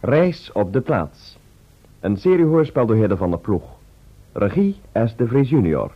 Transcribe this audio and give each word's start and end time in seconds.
Reis 0.00 0.52
op 0.52 0.72
de 0.72 0.80
plaats. 0.80 1.38
Een 2.00 2.16
seriehoorspel 2.16 2.86
door 2.86 2.96
Hidde 2.96 3.16
van 3.16 3.30
der 3.30 3.38
Ploeg. 3.38 3.62
Regie 4.32 4.80
S. 5.04 5.16
de 5.16 5.26
Vries 5.26 5.50
junior. 5.50 5.92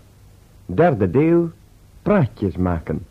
Derde 0.67 1.11
deel. 1.11 1.51
Praatjes 2.03 2.57
maken. 2.57 3.07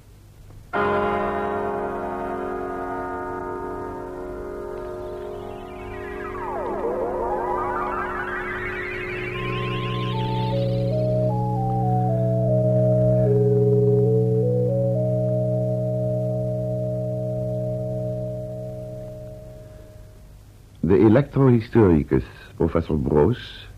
Elektrohistoricus, 21.53 22.25
professor 22.55 22.97
Broos, 22.97 23.69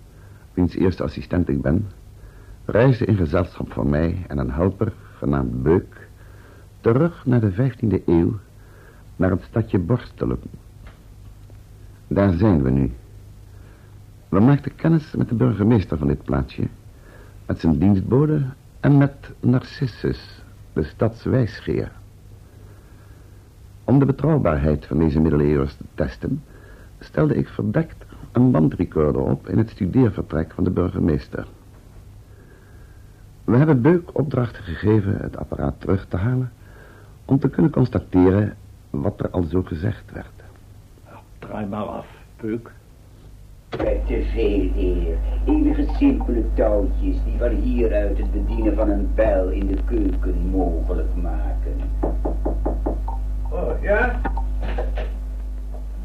wiens 0.53 0.75
eerste 0.75 1.03
assistent 1.03 1.49
ik 1.49 1.61
ben, 1.61 1.87
reisde 2.65 3.05
in 3.05 3.15
gezelschap 3.15 3.73
van 3.73 3.89
mij 3.89 4.25
en 4.27 4.37
een 4.37 4.51
helper, 4.51 4.93
genaamd 5.17 5.63
Beuk, 5.63 6.07
terug 6.81 7.25
naar 7.25 7.39
de 7.39 7.51
15e 7.51 8.03
eeuw, 8.05 8.39
naar 9.15 9.29
het 9.29 9.43
stadje 9.43 9.79
Borstelen. 9.79 10.39
Daar 12.07 12.33
zijn 12.33 12.63
we 12.63 12.69
nu. 12.69 12.91
We 14.29 14.39
maakten 14.39 14.75
kennis 14.75 15.15
met 15.15 15.29
de 15.29 15.35
burgemeester 15.35 15.97
van 15.97 16.07
dit 16.07 16.23
plaatsje, 16.23 16.67
met 17.45 17.59
zijn 17.59 17.79
dienstbode 17.79 18.41
en 18.79 18.97
met 18.97 19.31
Narcissus, 19.39 20.43
de 20.73 20.83
stadswijsgeer. 20.83 21.91
Om 23.83 23.99
de 23.99 24.05
betrouwbaarheid 24.05 24.85
van 24.85 24.97
deze 24.97 25.19
middeleeuwers 25.19 25.75
te 25.75 25.83
testen, 25.93 26.43
stelde 26.99 27.35
ik 27.35 27.47
verdekt 27.47 28.05
een 28.31 28.51
bandrecorder 28.51 29.21
op 29.21 29.47
in 29.49 29.57
het 29.57 29.69
studeervertrek 29.69 30.53
van 30.53 30.63
de 30.63 30.69
burgemeester. 30.69 31.47
We 33.43 33.57
hebben 33.57 33.81
Beuk 33.81 34.09
opdracht 34.17 34.57
gegeven 34.57 35.17
het 35.17 35.37
apparaat 35.37 35.75
terug 35.77 36.05
te 36.07 36.17
halen 36.17 36.51
om 37.25 37.39
te 37.39 37.49
kunnen 37.49 37.71
constateren 37.71 38.53
wat 38.89 39.19
er 39.19 39.29
al 39.29 39.43
zo 39.43 39.61
gezegd 39.61 40.11
werd. 40.11 40.33
Draai 41.39 41.65
maar 41.65 41.85
af, 41.85 42.07
Peuk. 42.35 42.71
Met 43.69 44.07
te 44.07 44.23
veel 44.33 44.71
eer. 44.75 45.17
Enige 45.45 45.85
simpele 45.97 46.43
touwtjes 46.53 47.23
die 47.23 47.37
van 47.37 47.49
hieruit 47.49 48.17
het 48.17 48.31
bedienen 48.31 48.75
van 48.75 48.89
een 48.89 49.11
pijl 49.13 49.49
in 49.49 49.67
de 49.67 49.77
keuken 49.85 50.49
mogelijk 50.49 51.15
maken. 51.15 51.75
Oh, 53.49 53.81
ja? 53.81 54.21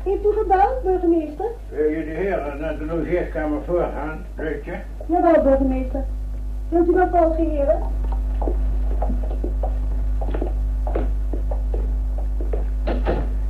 Heeft 0.03 0.25
u 0.25 0.33
gebeld, 0.39 0.83
burgemeester? 0.83 1.47
Wil 1.69 1.89
je 1.89 2.05
de 2.05 2.11
heren 2.11 2.61
naar 2.61 2.79
de 2.79 2.85
logeerkamer 2.85 3.59
voorgaan, 3.67 4.25
Leutje? 4.37 4.73
Jawel, 5.07 5.43
burgemeester. 5.43 6.05
Wilt 6.69 6.89
u 6.89 6.93
wel 6.93 7.09
volgen, 7.09 7.51
heren? 7.51 7.79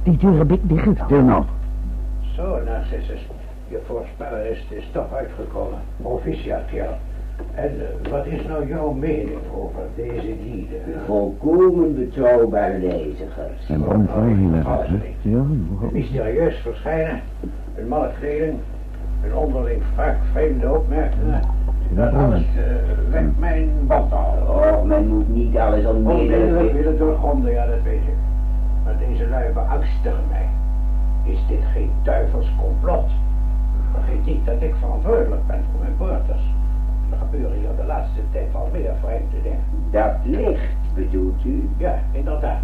Die 0.02 0.16
deur 0.16 0.38
heb 0.38 0.52
ik 0.52 0.68
dicht. 0.68 0.88
Stil 1.04 1.22
nou. 1.22 1.44
Zo, 2.36 2.62
Narcissus. 2.64 3.26
Je 3.68 3.80
voorspeller 3.86 4.46
is, 4.46 4.66
is 4.70 4.90
toch 4.92 5.14
uitgekomen. 5.14 5.78
Proficiat, 5.96 6.70
ja. 6.70 6.98
En 7.60 7.70
eh, 7.80 8.10
wat 8.10 8.26
is 8.26 8.46
nou 8.46 8.68
jouw 8.68 8.90
mening 8.92 9.38
over 9.54 9.82
deze 9.96 10.34
lieden? 10.44 10.80
Volkomen 11.06 11.94
betrouwbare 11.94 12.78
reizigers. 12.78 13.68
En 13.68 13.84
waarom 13.84 14.06
vraag 14.08 14.28
je 14.28 14.50
dat, 14.50 14.86
hè? 14.86 15.30
Ja, 15.30 15.44
Mysterieus 15.92 16.56
verschijnen, 16.56 17.20
een 17.76 17.88
malle 17.88 18.10
kleding, 18.18 18.58
een 19.24 19.34
onderling 19.34 19.82
vaak 19.94 20.16
vreemde 20.32 20.70
opmerkingen. 20.70 21.40
Dat 21.90 22.12
alles 22.12 22.42
eh, 22.42 23.10
wekt 23.10 23.38
mijn 23.38 23.68
band 23.86 24.12
al. 24.12 24.34
Oh, 24.48 24.82
men 24.82 25.08
moet 25.08 25.28
niet 25.28 25.56
alles 25.56 25.84
Onmiddellijk 25.84 26.18
onmiddellijk... 26.18 26.72
willen 26.72 26.98
doorgronden, 26.98 27.52
ja 27.52 27.66
dat 27.66 27.82
weet 27.82 28.02
ik. 28.02 28.18
Maar 28.84 28.98
deze 29.08 29.28
lui 29.28 29.52
beangstigen 29.52 30.24
mij. 30.28 30.48
Is 31.32 31.38
dit 31.48 31.64
geen 31.72 31.90
duivels 32.02 32.52
complot? 32.58 33.10
Vergeet 33.92 34.24
niet 34.26 34.46
dat 34.46 34.62
ik 34.62 34.74
verantwoordelijk 34.78 35.46
ben 35.46 35.60
voor 35.70 35.80
mijn 35.80 35.96
poorters. 35.96 36.42
Gebeuren 37.30 37.58
hier 37.58 37.76
de 37.76 37.84
laatste 37.84 38.20
tijd 38.32 38.54
al 38.54 38.68
meer 38.72 38.92
vreemde 39.00 39.42
dingen. 39.42 39.58
Dat 39.90 40.14
licht, 40.24 40.94
bedoelt 40.94 41.44
u? 41.44 41.68
Ja, 41.76 41.98
inderdaad. 42.12 42.60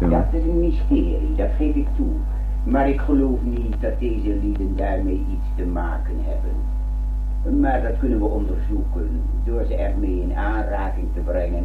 Dat 0.00 0.24
is 0.30 0.44
een 0.44 0.60
mysterie, 0.60 1.34
dat 1.36 1.48
geef 1.56 1.74
ik 1.74 1.88
toe. 1.96 2.12
Maar 2.64 2.88
ik 2.88 3.00
geloof 3.00 3.38
niet 3.42 3.80
dat 3.80 3.98
deze 3.98 4.38
lieden 4.42 4.76
daarmee 4.76 5.26
iets 5.30 5.46
te 5.56 5.66
maken 5.66 6.16
hebben. 6.20 7.60
Maar 7.60 7.82
dat 7.82 7.98
kunnen 7.98 8.18
we 8.18 8.24
onderzoeken 8.24 9.22
door 9.44 9.64
ze 9.64 9.74
ermee 9.74 10.22
in 10.22 10.36
aanraking 10.36 11.06
te 11.14 11.20
brengen. 11.20 11.64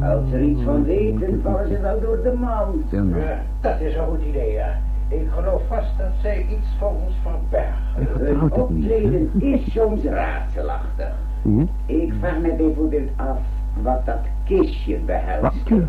Als 0.00 0.28
ze 0.30 0.36
er 0.36 0.42
iets 0.42 0.62
van 0.62 0.84
weten, 0.84 1.40
vallen 1.42 1.68
ze 1.68 1.80
wel 1.80 2.00
door 2.00 2.22
de 2.22 2.32
mand. 2.32 2.92
Nou. 2.92 3.20
Ja, 3.20 3.42
dat 3.60 3.80
is 3.80 3.96
een 3.96 4.06
goed 4.06 4.22
idee, 4.22 4.52
ja. 4.52 4.78
Ik 5.08 5.28
geloof 5.34 5.62
vast 5.68 5.98
dat 5.98 6.12
zij 6.20 6.46
iets 6.50 6.68
voor 6.78 6.92
ons 7.06 7.14
verbergen. 7.22 8.26
Hun 8.26 8.52
optreden 8.52 9.30
is 9.38 9.72
soms 9.72 10.02
raadselachtig. 10.02 11.14
Je? 11.42 11.66
Ik 11.86 12.12
vraag 12.18 12.38
me 12.38 12.54
bijvoorbeeld 12.54 13.10
af 13.16 13.38
wat 13.82 14.06
dat 14.06 14.20
kistje 14.44 14.98
behelst. 14.98 15.68
Wat? 15.68 15.80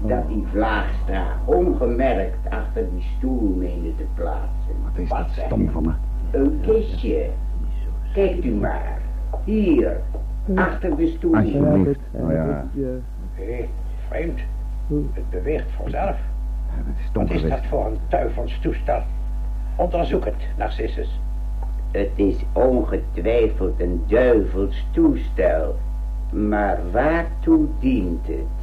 Dat 0.00 0.28
die 0.28 0.44
Vlaagstra 0.50 1.26
ongemerkt 1.44 2.50
achter 2.50 2.84
die 2.92 3.06
stoel 3.16 3.54
meende 3.56 3.94
te 3.96 4.04
plaatsen. 4.14 4.74
Wat 4.82 4.98
is 5.02 5.08
dat 5.08 5.44
stom 5.46 5.70
van 5.70 5.82
me? 5.82 5.92
Een 6.38 6.60
kistje. 6.60 7.30
Kijkt 8.12 8.44
u 8.44 8.54
maar. 8.54 8.98
Hier. 9.44 10.00
Achter 10.54 10.96
de 10.96 11.06
stoel. 11.06 11.34
Alsjeblieft. 11.34 12.00
Nou 12.12 12.32
ja, 12.32 12.64
Hé, 13.34 13.68
vreemd. 14.08 14.40
Het 15.12 15.30
beweegt 15.30 15.70
vanzelf. 15.70 16.16
het 16.68 16.98
is 16.98 17.06
stom 17.06 17.26
Wat 17.26 17.36
is 17.36 17.42
dat 17.42 17.66
voor 17.66 17.86
een 17.86 17.98
duivels 18.08 18.58
toestel? 18.58 19.02
Onderzoek 19.76 20.24
het, 20.24 20.34
Narcissus. 20.56 21.20
Het 21.90 22.10
is 22.14 22.44
ongetwijfeld 22.52 23.80
een 23.80 24.02
duivels 24.06 24.86
toestel. 24.90 25.74
Maar 26.30 26.78
waartoe 26.92 27.66
dient 27.80 28.26
het? 28.26 28.54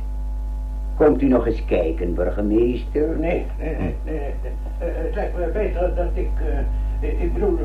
Komt 0.96 1.22
u 1.22 1.28
nog 1.28 1.48
eens 1.48 1.66
kijken, 1.66 2.14
burgemeester? 2.16 3.20
Nee, 3.20 3.46
nee, 3.60 3.76
nee, 3.76 3.92
nee. 4.04 4.34
nee. 4.42 4.90
Eh, 4.90 4.96
het 4.96 5.16
lijkt 5.16 5.38
me 5.38 5.50
beter 5.54 5.96
dat 5.96 6.10
ik... 6.14 6.30
eh, 7.02 7.22
ik 7.24 7.34
bedoel, 7.34 7.58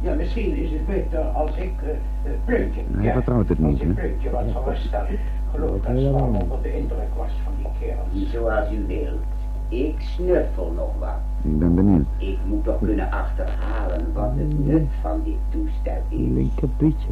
ja, 0.00 0.14
misschien 0.14 0.56
is 0.56 0.70
het 0.70 0.86
beter 0.86 1.18
als 1.18 1.56
ik 1.56 1.72
uh, 1.84 2.30
Pluntje... 2.44 2.80
Nee, 2.86 3.04
ja, 3.06 3.12
vertrouwt 3.12 3.48
het 3.48 3.58
niet, 3.58 3.70
Als 3.70 3.80
ik 3.80 3.86
hè? 3.86 3.92
Pluntje 3.92 4.30
wat 4.30 4.44
geruststel. 4.54 5.02
Ik 5.08 5.18
geloof 5.54 5.80
dat 5.80 5.98
ze 6.00 6.08
al 6.08 6.36
onder 6.42 6.62
de 6.62 6.76
indruk 6.78 7.14
was 7.16 7.30
van 7.44 7.52
die 7.56 7.66
kerels. 7.80 8.30
Zoals 8.32 8.72
u 8.72 8.86
wilt. 8.86 9.39
Ik 9.70 9.94
snuffel 9.98 10.72
nog 10.76 10.90
wat. 10.98 11.18
Ik 11.42 11.58
ben 11.58 11.74
benieuwd. 11.74 12.06
Ik 12.16 12.38
moet 12.46 12.64
toch 12.64 12.78
kunnen 12.78 13.10
achterhalen 13.10 14.12
wat 14.12 14.30
het 14.36 14.66
nut 14.66 14.86
van 15.00 15.20
dit 15.24 15.38
toestel 15.48 16.02
is. 16.08 16.18
linkerpietje. 16.18 17.08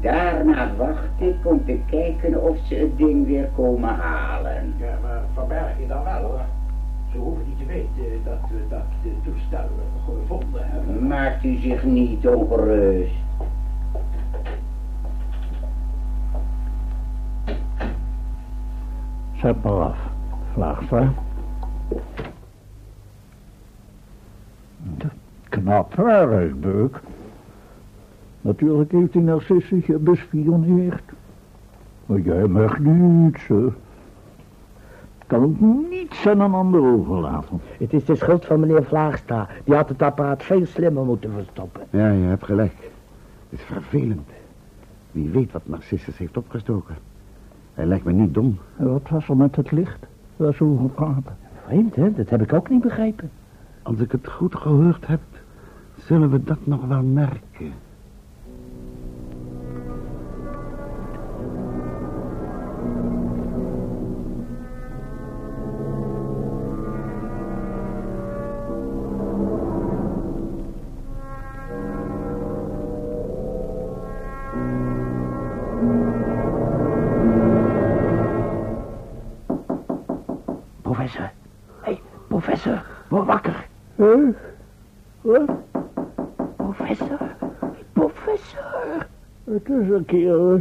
Daarna 0.00 0.74
wacht 0.76 1.08
ik 1.16 1.36
om 1.42 1.64
te 1.64 1.78
kijken 1.90 2.42
of 2.42 2.58
ze 2.58 2.74
het 2.74 2.96
ding 2.96 3.26
weer 3.26 3.48
komen 3.54 3.94
halen. 3.94 4.74
Ja, 4.76 4.98
maar 5.02 5.22
verberg 5.34 5.78
je 5.80 5.86
dan 5.86 6.04
wel 6.04 6.22
hoor. 6.22 6.40
Ze 7.12 7.18
hoeven 7.18 7.44
niet 7.48 7.58
te 7.58 7.66
weten 7.66 8.24
dat 8.24 8.50
we 8.50 8.64
dat 8.68 8.84
de 9.02 9.12
toestel 9.24 9.68
gevonden 10.04 10.62
hebben. 10.64 11.06
Maakt 11.06 11.44
u 11.44 11.56
zich 11.56 11.84
niet 11.84 12.26
ongerust. 12.28 13.12
Zet 19.32 19.62
maar 19.62 19.72
af. 19.72 19.98
Vlaagstra. 20.52 21.12
Knap 25.48 25.94
werk, 25.94 26.60
Beuk. 26.60 27.00
Natuurlijk 28.40 28.92
heeft 28.92 29.12
die 29.12 29.22
Narcissus 29.22 29.86
je 29.86 29.98
bespioneerd. 29.98 31.02
Maar 32.06 32.20
jij 32.20 32.46
mag 32.46 32.78
niets, 32.78 33.46
hè. 33.46 33.66
Kan 35.26 35.42
ook 35.42 35.60
niets 35.90 36.26
aan 36.26 36.40
een 36.40 36.54
ander 36.54 36.80
overlaten. 36.80 37.60
Het 37.78 37.92
is 37.92 38.04
de 38.04 38.16
schuld 38.16 38.44
van 38.44 38.60
meneer 38.60 38.84
Vlaagstra. 38.84 39.48
Die 39.64 39.74
had 39.74 39.88
het 39.88 40.02
apparaat 40.02 40.42
veel 40.42 40.66
slimmer 40.66 41.04
moeten 41.04 41.32
verstoppen. 41.32 41.82
Ja, 41.90 42.10
je 42.10 42.24
hebt 42.24 42.44
gelijk. 42.44 42.74
Het 43.48 43.58
is 43.58 43.62
vervelend. 43.62 44.28
Wie 45.12 45.30
weet 45.30 45.52
wat 45.52 45.68
Narcissus 45.68 46.18
heeft 46.18 46.36
opgestoken. 46.36 46.96
Hij 47.74 47.86
lijkt 47.86 48.04
me 48.04 48.12
niet 48.12 48.34
dom. 48.34 48.58
En 48.76 48.92
wat 48.92 49.08
was 49.08 49.28
er 49.28 49.36
met 49.36 49.56
het 49.56 49.70
licht? 49.70 50.06
Dat 50.36 50.52
is 50.52 50.56
gepraat. 50.56 51.26
Vreemd, 51.68 51.96
hè? 51.96 52.12
Dat 52.12 52.30
heb 52.30 52.42
ik 52.42 52.52
ook 52.52 52.68
niet 52.68 52.80
begrepen. 52.82 53.30
Als 53.82 53.98
ik 53.98 54.12
het 54.12 54.28
goed 54.28 54.54
gehoord 54.54 55.06
heb, 55.06 55.20
zullen 55.96 56.30
we 56.30 56.44
dat 56.44 56.66
nog 56.66 56.86
wel 56.86 57.02
merken. 57.02 57.72
Het 89.68 89.80
is 89.82 89.88
een 89.88 90.04
kerel. 90.04 90.60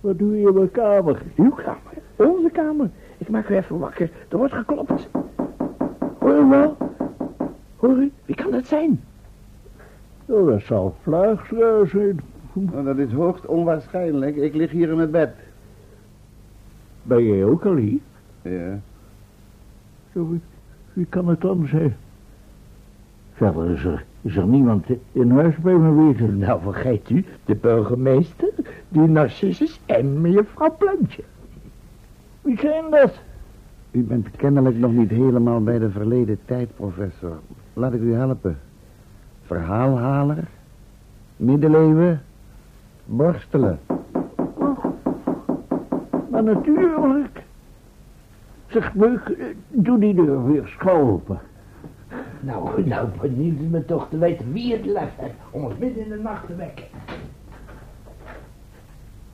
Wat 0.00 0.18
doe 0.18 0.40
je 0.40 0.48
in 0.48 0.54
mijn 0.54 0.70
kamer? 0.70 1.22
Uw 1.36 1.50
kamer, 1.50 1.80
onze 2.16 2.50
kamer. 2.52 2.90
Ik 3.18 3.28
maak 3.28 3.48
u 3.48 3.56
even 3.56 3.78
wakker. 3.78 4.10
Er 4.28 4.36
wordt 4.36 4.54
geklopt. 4.54 5.08
Hoor 6.18 6.48
wel? 6.48 6.76
Hoor 7.76 7.96
u? 7.96 8.12
Wie 8.24 8.34
kan 8.34 8.50
dat 8.50 8.66
zijn? 8.66 9.00
Oh, 10.26 10.46
dat 10.46 10.62
zal 10.62 10.94
Vlaagstra 11.02 11.84
zijn. 11.84 12.20
Nou, 12.52 12.84
dat 12.84 12.98
is 12.98 13.12
hoogst 13.12 13.46
onwaarschijnlijk. 13.46 14.36
Ik 14.36 14.54
lig 14.54 14.70
hier 14.70 14.88
in 14.88 14.96
mijn 14.96 15.10
bed. 15.10 15.30
Ben 17.02 17.24
jij 17.24 17.44
ook 17.44 17.64
al 17.64 17.74
hier? 17.74 18.00
Ja. 18.42 18.80
Zo, 20.12 20.28
wie, 20.28 20.40
wie 20.92 21.06
kan 21.06 21.28
het 21.28 21.40
dan 21.40 21.66
zijn? 21.66 21.96
Verder 23.32 23.70
is 23.70 23.84
er, 23.84 24.04
is 24.22 24.36
er 24.36 24.46
niemand 24.46 24.86
in 25.12 25.30
huis 25.30 25.56
bij 25.56 25.74
me 25.74 26.06
weten. 26.06 26.38
Nou, 26.38 26.60
vergeet 26.62 27.10
u, 27.10 27.24
de 27.44 27.54
burgemeester, 27.54 28.48
die 28.88 29.06
Narcissus 29.06 29.80
en 29.86 30.20
mevrouw 30.20 30.76
Plantje. 30.78 31.22
Wie 32.40 32.58
zijn 32.58 32.90
dat? 32.90 33.12
U 33.90 34.02
bent 34.02 34.30
kennelijk 34.30 34.76
nog 34.78 34.92
niet 34.92 35.10
helemaal 35.10 35.62
bij 35.62 35.78
de 35.78 35.90
verleden 35.90 36.38
tijd, 36.44 36.68
professor. 36.76 37.38
Laat 37.74 37.92
ik 37.92 38.00
u 38.00 38.14
helpen. 38.14 38.58
Verhaalhaler, 39.44 40.44
middeleeuwen, 41.36 42.22
borstelen. 43.04 43.78
Maar 46.30 46.42
natuurlijk. 46.42 47.42
Zeg, 48.66 48.92
Beuk, 48.94 49.28
eh, 49.28 49.44
doe 49.68 49.98
die 49.98 50.14
deur 50.14 50.44
weer 50.44 50.66
schopen. 50.78 51.40
Nou, 52.40 52.84
nou 52.84 53.08
benieuwd 53.20 53.60
u 53.60 53.64
me 53.64 53.84
toch 53.84 54.08
te 54.08 54.18
weten 54.18 54.52
wie 54.52 54.72
het 54.72 54.86
lef 54.86 55.10
heeft 55.16 55.34
om 55.50 55.64
ons 55.64 55.74
midden 55.78 56.04
in 56.04 56.08
de 56.08 56.18
nacht 56.18 56.46
te 56.46 56.54
wekken. 56.54 56.84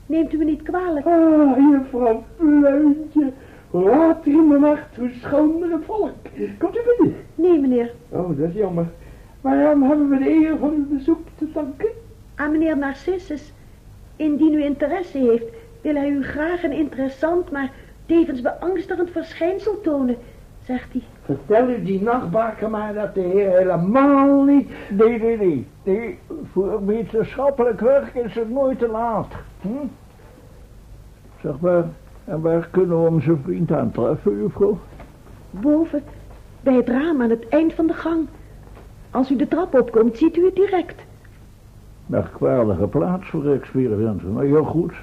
Neemt 0.05 0.33
u 0.33 0.37
me 0.37 0.43
niet 0.43 0.61
kwalijk. 0.61 1.05
Ah, 1.05 1.57
juffrouw 1.71 2.23
Plantje, 2.35 3.31
laat 3.71 4.25
in 4.25 4.49
de 4.49 4.59
nacht 4.59 4.95
hoe 4.95 5.09
schoon 5.21 5.71
het 5.71 5.85
volk. 5.85 6.13
Komt 6.57 6.75
u 6.75 6.79
binnen? 6.97 7.17
Nee, 7.35 7.59
meneer. 7.59 7.91
Oh, 8.09 8.39
dat 8.39 8.49
is 8.49 8.53
jammer. 8.55 8.85
Waaraan 9.41 9.83
hebben 9.83 10.09
we 10.09 10.17
de 10.17 10.29
eer 10.29 10.57
van 10.57 10.73
uw 10.73 10.97
bezoek 10.97 11.27
te 11.37 11.51
danken? 11.53 11.89
Aan 12.35 12.51
meneer 12.51 12.77
Narcissus. 12.77 13.53
Indien 14.15 14.53
u 14.53 14.63
interesse 14.63 15.17
heeft, 15.17 15.45
wil 15.81 15.95
hij 15.95 16.09
u 16.09 16.23
graag 16.23 16.63
een 16.63 16.71
interessant, 16.71 17.51
maar 17.51 17.71
tevens 18.05 18.41
beangstigend 18.41 19.09
verschijnsel 19.11 19.81
tonen, 19.81 20.17
zegt 20.63 20.91
hij. 20.91 21.03
Vertel 21.27 21.69
u 21.69 21.83
die 21.83 22.01
nachtbaker 22.01 22.69
maar 22.69 22.93
dat 22.93 23.15
de 23.15 23.21
heer 23.21 23.57
helemaal 23.57 24.43
niet... 24.43 24.69
Nee, 24.89 25.19
nee, 25.19 25.37
nee. 25.37 25.67
Nee, 25.83 26.19
voor 26.51 26.85
wetenschappelijk 26.85 27.79
werk 27.79 28.15
is 28.15 28.35
het 28.35 28.49
nooit 28.49 28.79
te 28.79 28.87
laat. 28.87 29.27
Hm? 29.61 29.69
Zeg 31.41 31.59
maar, 31.59 31.83
en 32.25 32.41
waar 32.41 32.67
kunnen 32.71 33.03
we 33.03 33.09
onze 33.09 33.37
vriend 33.43 33.71
aantreffen, 33.71 34.37
juffrouw? 34.37 34.79
Boven, 35.49 36.03
bij 36.61 36.73
het 36.73 36.89
raam 36.89 37.21
aan 37.21 37.29
het 37.29 37.47
eind 37.47 37.73
van 37.73 37.87
de 37.87 37.93
gang. 37.93 38.27
Als 39.11 39.31
u 39.31 39.35
de 39.35 39.47
trap 39.47 39.73
opkomt, 39.73 40.17
ziet 40.17 40.37
u 40.37 40.45
het 40.45 40.55
direct. 40.55 41.01
Merkwaardige 42.05 42.87
plaats 42.87 43.27
voor 43.27 43.45
experimenten, 43.45 44.33
maar 44.33 44.43
heel 44.43 44.63
goed. 44.63 44.93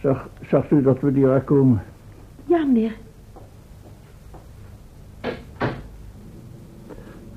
Zag, 0.00 0.28
zag 0.48 0.70
u 0.70 0.82
dat 0.82 1.00
we 1.00 1.12
direct 1.12 1.44
komen? 1.44 1.82
Ja, 2.44 2.64
meneer. 2.64 2.92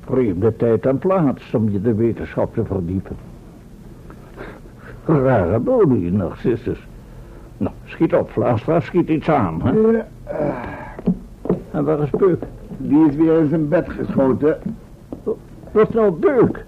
Vreemde 0.06 0.56
tijd 0.56 0.86
en 0.86 0.98
plaats 0.98 1.54
om 1.54 1.70
je 1.70 1.82
de 1.82 1.94
wetenschap 1.96 2.54
te 2.54 2.66
verdiepen. 2.66 3.16
Rare 5.06 5.60
bodie, 5.60 6.12
Narcissus. 6.12 6.88
Nou, 7.58 7.74
schiet 7.86 8.14
op, 8.16 8.30
Vlaastra, 8.32 8.80
schiet 8.80 9.10
iets 9.10 9.30
aan, 9.30 9.62
hè? 9.64 10.00
En 11.72 11.84
waar 11.86 12.00
is 12.02 12.10
Beuk? 12.10 12.44
Die 12.78 13.08
is 13.10 13.16
weer 13.16 13.40
in 13.40 13.50
zijn 13.50 13.68
bed 13.68 13.90
geschoten. 13.90 14.58
Wat 15.72 15.94
nou 15.94 16.12
Beuk? 16.12 16.66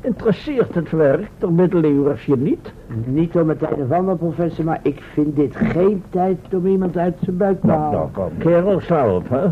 Interesseert 0.00 0.74
het 0.74 0.90
werk 0.90 1.28
der 1.38 1.52
middeleeuwers 1.52 2.26
je 2.26 2.36
niet? 2.36 2.72
Niet 3.04 3.34
om 3.36 3.48
het 3.48 3.58
tijden 3.58 3.88
van 3.88 4.04
me, 4.04 4.14
professor, 4.16 4.64
maar 4.64 4.80
ik 4.82 5.02
vind 5.12 5.36
dit 5.36 5.56
geen 5.56 6.02
tijd 6.10 6.38
om 6.54 6.66
iemand 6.66 6.96
uit 6.96 7.16
zijn 7.22 7.36
buik 7.36 7.60
te 7.60 7.66
Nou, 7.66 7.78
halen. 7.78 7.98
nou, 7.98 8.10
kom. 8.12 8.38
Kerel, 8.38 9.14
op, 9.16 9.28
hè? 9.28 9.46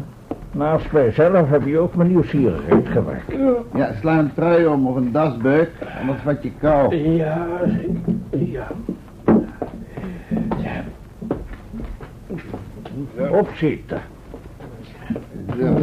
Naast 0.53 0.93
mijzelf 0.93 1.49
heb 1.49 1.67
je 1.67 1.79
ook 1.79 1.95
mijn 1.95 2.09
nieuwsgierigheid 2.09 2.89
gewekt. 2.89 3.33
Ja, 3.75 3.93
sla 4.01 4.19
een 4.19 4.35
trui 4.35 4.67
om 4.67 4.87
of 4.87 4.97
een 4.97 5.13
dasbeuk, 5.13 5.71
anders 6.01 6.21
vat 6.23 6.43
je 6.43 6.53
kou. 6.61 6.95
Ja, 6.97 7.47
ja. 8.31 8.67
Opzitten. 13.31 14.01
Zo. 15.59 15.77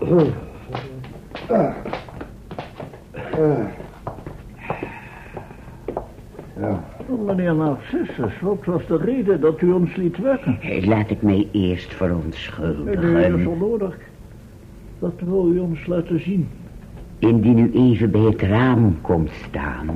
Oh, 0.00 0.48
Meneer 7.36 7.54
Narcissus, 7.54 8.40
wat 8.40 8.64
was 8.64 8.86
de 8.86 8.96
reden 8.96 9.40
dat 9.40 9.60
u 9.60 9.72
ons 9.72 9.96
liet 9.96 10.18
wekken? 10.18 10.58
Eh, 10.60 10.86
Laat 10.86 11.10
ik 11.10 11.22
mij 11.22 11.48
eerst 11.52 11.88
Nee, 11.88 11.96
verontschuldigen. 11.96 13.30
dat 13.30 13.38
is 13.40 13.46
onnodig. 13.46 13.96
Wat 14.98 15.12
wil 15.24 15.52
u 15.54 15.58
ons 15.58 15.86
laten 15.86 16.20
zien? 16.22 16.48
Indien 17.18 17.58
u 17.58 17.70
even 17.74 18.10
bij 18.10 18.20
het 18.20 18.42
raam 18.42 19.00
komt 19.00 19.30
staan. 19.30 19.88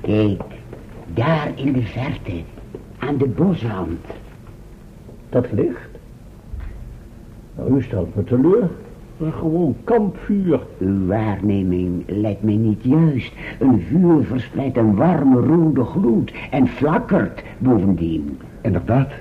Kijk, 0.00 0.42
daar 1.14 1.52
in 1.54 1.72
de 1.72 1.82
verte, 1.82 2.42
aan 2.98 3.16
de 3.16 3.26
bosrand. 3.28 4.06
Dat 5.28 5.46
licht? 5.52 5.88
Nou, 7.56 7.76
u 7.76 7.82
stelt 7.82 8.14
me 8.14 8.24
teleur. 8.24 8.68
Is 9.18 9.32
gewoon 9.32 9.76
kampvuur. 9.84 10.60
Uw 10.78 11.06
waarneming 11.06 12.02
lijkt 12.06 12.42
mij 12.42 12.56
niet 12.56 12.82
juist. 12.82 13.32
Een 13.58 13.80
vuur 13.80 14.24
verspreidt 14.24 14.76
een 14.76 14.94
warme 14.94 15.40
rode 15.40 15.84
gloed 15.84 16.32
en 16.50 16.66
flakkert 16.66 17.42
bovendien. 17.58 18.38
Inderdaad. 18.60 19.12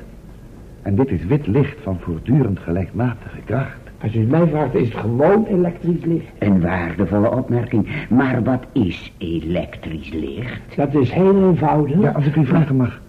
En 0.81 0.95
dit 0.95 1.11
is 1.11 1.25
wit 1.25 1.47
licht 1.47 1.81
van 1.81 1.99
voortdurend 1.99 2.59
gelijkmatige 2.59 3.41
kracht. 3.45 3.81
Als 4.01 4.15
u 4.15 4.19
mij 4.19 4.47
vraagt, 4.47 4.75
is 4.75 4.87
het 4.87 4.97
gewoon 4.97 5.45
elektrisch 5.45 6.05
licht. 6.05 6.31
Een 6.39 6.61
waardevolle 6.61 7.31
opmerking. 7.31 7.87
Maar 8.09 8.43
wat 8.43 8.65
is 8.71 9.13
elektrisch 9.17 10.13
licht? 10.13 10.75
Dat 10.75 10.93
is 10.93 11.11
heel 11.11 11.49
eenvoudig. 11.49 11.99
Ja, 11.99 12.11
als 12.11 12.25
ik 12.25 12.35
u 12.35 12.45
vragen 12.45 12.75
mag. 12.75 13.01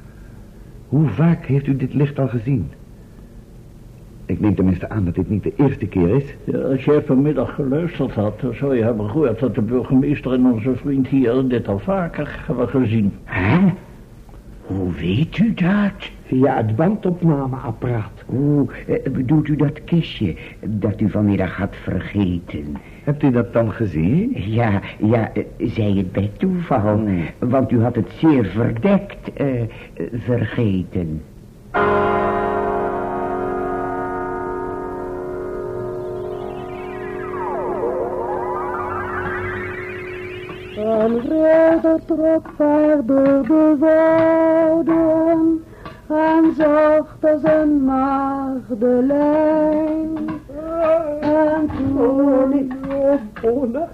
Hoe 0.89 1.09
vaak 1.09 1.45
heeft 1.45 1.67
u 1.67 1.77
dit 1.77 1.95
licht 1.95 2.19
al 2.19 2.29
gezien? 2.29 2.71
Ik 4.27 4.41
neem 4.41 4.55
tenminste 4.55 4.89
aan 4.89 5.05
dat 5.05 5.15
dit 5.15 5.31
niet 5.31 5.43
de 5.43 5.53
eerste 5.57 5.87
keer 5.87 6.09
is. 6.09 6.25
Ja, 6.45 6.59
als 6.59 6.85
jij 6.85 7.03
vanmiddag 7.03 7.55
geluisterd 7.55 8.15
had, 8.15 8.41
dan 8.41 8.55
zou 8.55 8.77
je 8.77 8.83
hebben 8.83 9.11
gehoord 9.11 9.39
dat 9.39 9.55
de 9.55 9.63
burgemeester 9.63 10.33
en 10.33 10.47
onze 10.47 10.77
vriend 10.77 11.07
hier 11.07 11.49
dit 11.49 11.69
al 11.69 11.79
vaker 11.79 12.43
hebben 12.47 12.69
gezien. 12.69 13.13
Hè? 13.25 13.73
Hoe 14.67 14.93
weet 14.93 15.39
u 15.39 15.55
dat? 15.55 16.11
Via 16.27 16.57
het 16.57 16.77
bandopnameapparaat. 16.77 18.23
Hoe 18.27 18.67
eh, 18.87 19.13
bedoelt 19.13 19.49
u 19.49 19.57
dat 19.57 19.85
kistje 19.85 20.37
dat 20.61 21.01
u 21.01 21.11
vanmiddag 21.11 21.57
had 21.57 21.77
vergeten? 21.83 22.77
Hebt 23.05 23.23
u 23.23 23.31
dat 23.31 23.53
dan 23.53 23.73
gezien? 23.73 24.33
Ja, 24.35 24.81
ja, 24.99 25.33
eh, 25.33 25.45
zei 25.59 25.97
het 25.97 26.13
bij 26.13 26.31
toeval, 26.37 27.01
want 27.39 27.71
u 27.71 27.83
had 27.83 27.95
het 27.95 28.11
zeer 28.19 28.45
verdekt 28.45 29.33
eh, 29.33 29.63
vergeten. 30.13 31.23
Trok 42.07 42.51
verder 42.57 43.43
de 43.43 43.77
wouden 43.79 45.65
en 46.07 46.55
zacht 46.57 47.25
als 47.25 47.43
een 47.43 47.85
maagdelijn. 47.85 49.29
En 51.21 51.71
toen... 51.77 51.99
Oh, 53.43 53.73
nou. 53.73 53.87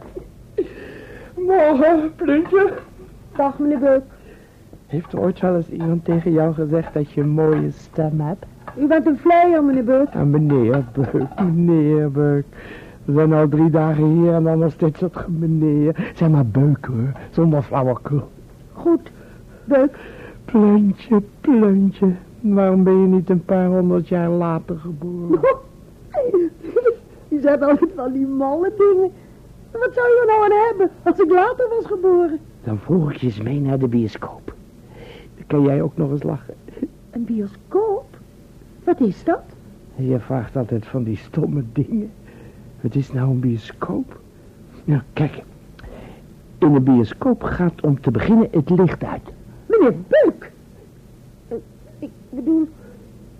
Morgen, 1.35 2.15
Plintje. 2.17 2.73
Dag 3.37 3.59
meneer 3.59 3.79
Beuk. 3.79 4.03
Heeft 4.87 5.13
er 5.13 5.21
ooit 5.21 5.41
wel 5.41 5.57
eens 5.57 5.69
iemand 5.69 6.05
tegen 6.05 6.33
jou 6.33 6.55
gezegd 6.55 6.95
dat 6.95 7.11
je 7.11 7.21
een 7.21 7.29
mooie 7.29 7.71
stem 7.71 8.21
hebt? 8.21 8.45
U 8.79 8.87
bent 8.87 9.07
een 9.07 9.19
vleier, 9.19 9.65
meneer 9.65 9.85
Beuk. 9.85 10.09
Ah, 10.15 10.23
meneer 10.23 10.85
Beuk, 10.93 11.41
meneer 11.55 12.11
Beuk. 12.11 12.45
We 13.05 13.13
zijn 13.13 13.33
al 13.33 13.49
drie 13.49 13.71
dagen 13.71 14.05
hier 14.05 14.35
en 14.35 14.43
dan 14.45 14.59
nog 14.59 14.73
steeds 14.73 15.01
dat 15.01 15.29
meneer. 15.29 16.13
Zeg 16.15 16.29
maar 16.29 16.47
Beuk 16.47 16.85
hoor, 16.85 17.13
zonder 17.31 17.63
flauwekul. 17.63 18.29
Goed, 18.73 19.11
Beuk. 19.65 19.99
Pluntje, 20.45 21.23
pluntje. 21.41 22.13
Waarom 22.41 22.85
ben 22.85 23.01
je 23.01 23.07
niet 23.07 23.31
een 23.31 23.45
paar 23.45 23.67
honderd 23.67 24.09
jaar 24.09 24.29
later 24.29 24.77
geboren? 24.79 25.41
Je 27.29 27.41
zegt 27.41 27.63
altijd 27.63 27.91
van 27.95 28.13
die 28.13 28.27
malle 28.27 28.73
dingen. 28.77 29.11
Wat 29.71 29.91
zou 29.95 30.07
je 30.09 30.19
er 30.21 30.27
nou 30.27 30.45
aan 30.45 30.67
hebben 30.69 30.91
als 31.03 31.19
ik 31.19 31.31
later 31.31 31.69
was 31.69 31.87
geboren? 31.87 32.39
Dan 32.65 32.79
vroeg 32.79 33.13
ik 33.13 33.17
je 33.17 33.27
eens 33.27 33.43
mee 33.43 33.61
naar 33.61 33.79
de 33.79 33.89
bioscoop. 33.89 34.55
Dan 35.37 35.47
kan 35.47 35.63
jij 35.63 35.83
ook 35.83 35.97
nog 35.97 36.11
eens 36.11 36.23
lachen. 36.23 36.55
Een 37.11 37.25
bioscoop? 37.25 38.17
Wat 38.85 39.01
is 39.01 39.25
dat? 39.25 39.43
Je 39.95 40.19
vraagt 40.19 40.57
altijd 40.57 40.87
van 40.87 41.03
die 41.03 41.17
stomme 41.17 41.63
dingen. 41.73 42.11
Wat 42.81 42.95
is 42.95 43.13
nou 43.13 43.31
een 43.31 43.41
bioscoop? 43.41 44.21
Nou, 44.85 45.01
kijk. 45.13 45.43
In 46.59 46.75
een 46.75 46.83
bioscoop 46.85 47.43
gaat 47.43 47.81
om 47.83 48.01
te 48.01 48.11
beginnen 48.11 48.49
het 48.51 48.71
licht 48.71 49.05
uit. 49.05 49.23
Meneer 49.67 49.95
Beuk. 50.09 50.53
Eh, 51.49 51.57
Ik 51.99 52.11
bedoel, 52.31 52.69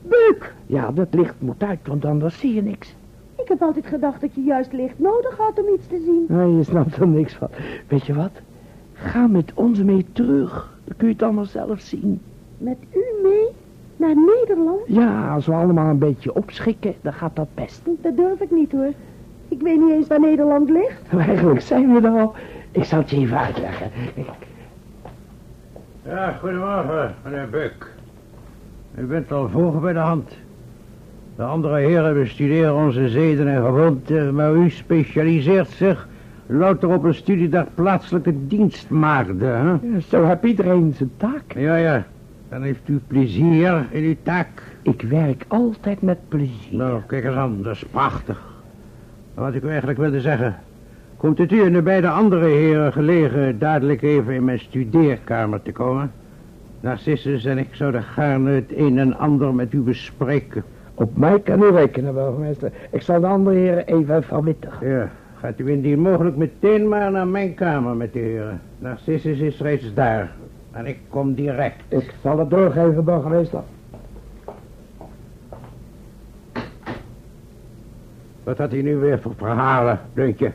Beuk. 0.03 0.55
Ja, 0.67 0.91
dat 0.93 1.09
licht 1.11 1.35
moet 1.39 1.63
uit, 1.63 1.79
want 1.87 2.05
anders 2.05 2.39
zie 2.39 2.55
je 2.55 2.63
niks. 2.63 2.95
Ik 3.37 3.49
heb 3.49 3.63
altijd 3.63 3.87
gedacht 3.87 4.21
dat 4.21 4.35
je 4.35 4.43
juist 4.43 4.73
licht 4.73 4.99
nodig 4.99 5.37
had 5.37 5.59
om 5.59 5.75
iets 5.75 5.87
te 5.87 6.03
zien. 6.05 6.25
Nee, 6.39 6.57
je 6.57 6.63
snapt 6.65 6.97
er 6.97 7.09
niks 7.09 7.35
van. 7.35 7.49
Weet 7.89 8.07
je 8.07 8.15
wat? 8.15 8.31
Ga 8.93 9.27
met 9.27 9.53
ons 9.55 9.83
mee 9.83 10.07
terug. 10.13 10.79
Dan 10.85 10.97
kun 10.97 11.07
je 11.07 11.13
het 11.13 11.23
allemaal 11.23 11.45
zelf 11.45 11.81
zien. 11.81 12.21
Met 12.59 12.77
u 12.95 13.23
mee 13.23 13.47
naar 13.97 14.15
Nederland? 14.17 14.81
Ja, 14.87 15.35
als 15.35 15.47
we 15.47 15.53
allemaal 15.53 15.91
een 15.91 15.99
beetje 15.99 16.35
opschikken, 16.35 16.95
dan 17.01 17.13
gaat 17.13 17.37
dat 17.37 17.49
best. 17.55 17.83
Dat 18.01 18.17
durf 18.17 18.41
ik 18.41 18.51
niet 18.51 18.73
hoor. 18.73 18.93
Ik 19.51 19.61
weet 19.61 19.79
niet 19.79 19.91
eens 19.91 20.07
waar 20.07 20.21
Nederland 20.21 20.71
ligt. 20.71 21.13
Maar 21.13 21.29
eigenlijk 21.29 21.61
zijn 21.61 21.93
we 21.93 22.09
er 22.09 22.21
al. 22.21 22.35
Ik 22.71 22.85
zal 22.85 22.99
het 22.99 23.11
je 23.11 23.17
even 23.17 23.39
uitleggen. 23.39 23.91
Ja, 26.05 26.37
goedemorgen, 26.41 27.15
meneer 27.25 27.49
Beuk. 27.51 27.93
U 28.99 29.05
bent 29.05 29.33
al 29.33 29.49
vroeg 29.49 29.81
bij 29.81 29.93
de 29.93 29.99
hand. 29.99 30.33
De 31.37 31.43
andere 31.43 31.79
heren 31.79 32.15
bestuderen 32.15 32.75
onze 32.75 33.09
zeden 33.09 33.49
en 33.49 33.63
gewoonten, 33.63 34.35
maar 34.35 34.55
u 34.55 34.71
specialiseert 34.71 35.69
zich 35.69 36.09
louter 36.47 36.89
op 36.89 37.05
een 37.05 37.15
studie 37.15 37.49
der 37.49 37.67
plaatselijke 37.75 38.47
dienstmaagden, 38.47 39.59
hè? 39.59 39.71
Ja, 39.71 40.01
zo 40.09 40.25
heb 40.25 40.45
iedereen 40.45 40.95
zijn 40.97 41.11
taak. 41.17 41.53
Ja, 41.57 41.77
ja. 41.77 42.07
Dan 42.49 42.63
heeft 42.63 42.89
u 42.89 43.01
plezier 43.07 43.87
in 43.91 44.03
uw 44.03 44.17
taak. 44.23 44.49
Ik 44.83 45.03
werk 45.03 45.45
altijd 45.49 46.03
met 46.03 46.19
plezier. 46.29 46.77
Nou, 46.77 47.01
kijk 47.07 47.25
eens 47.25 47.37
aan, 47.37 47.63
dat 47.63 47.75
is 47.75 47.85
prachtig. 47.85 48.50
Wat 49.35 49.55
ik 49.55 49.63
u 49.63 49.69
eigenlijk 49.69 49.99
wilde 49.99 50.21
zeggen... 50.21 50.57
Komt 51.21 51.39
het 51.39 51.53
u 51.53 51.63
en 51.65 51.73
de 51.73 51.83
beide 51.83 52.09
andere 52.09 52.47
heren 52.47 52.93
gelegen 52.93 53.59
dadelijk 53.59 54.03
even 54.03 54.35
in 54.35 54.45
mijn 54.45 54.59
studeerkamer 54.59 55.63
te 55.63 55.73
komen? 55.73 56.13
Narcissus 56.81 57.45
en 57.45 57.59
ik 57.59 57.75
zouden 57.75 58.03
gaarne 58.03 58.51
het 58.51 58.73
een 58.77 58.99
en 58.99 59.19
ander 59.19 59.55
met 59.55 59.73
u 59.73 59.81
bespreken. 59.81 60.65
Op 60.95 61.17
mij 61.17 61.41
kan 61.41 61.63
u 61.63 61.71
rekenen, 61.71 62.15
burgemeester. 62.15 62.73
Ik 62.91 63.03
zal 63.03 63.21
de 63.21 63.27
andere 63.27 63.57
heren 63.57 63.87
even 63.87 64.23
verwittigen. 64.23 64.89
Ja, 64.89 65.11
gaat 65.41 65.59
u 65.59 65.71
indien 65.71 66.01
mogelijk 66.01 66.37
meteen 66.37 66.89
maar 66.89 67.11
naar 67.11 67.27
mijn 67.27 67.55
kamer 67.55 67.97
met 67.97 68.13
de 68.13 68.19
heren. 68.19 68.61
Narcissus 68.79 69.39
is 69.39 69.61
reeds 69.61 69.95
daar. 69.95 70.33
En 70.71 70.87
ik 70.87 70.99
kom 71.09 71.35
direct. 71.35 71.83
Ik 71.89 72.15
zal 72.23 72.39
het 72.39 72.51
doorgeven, 72.51 73.05
burgemeester. 73.05 73.61
Wat 78.51 78.59
had 78.59 78.71
hij 78.71 78.83
nu 78.83 78.97
weer 78.97 79.19
voor 79.21 79.35
verhalen, 79.37 80.01
Duntje? 80.15 80.45
Het 80.45 80.55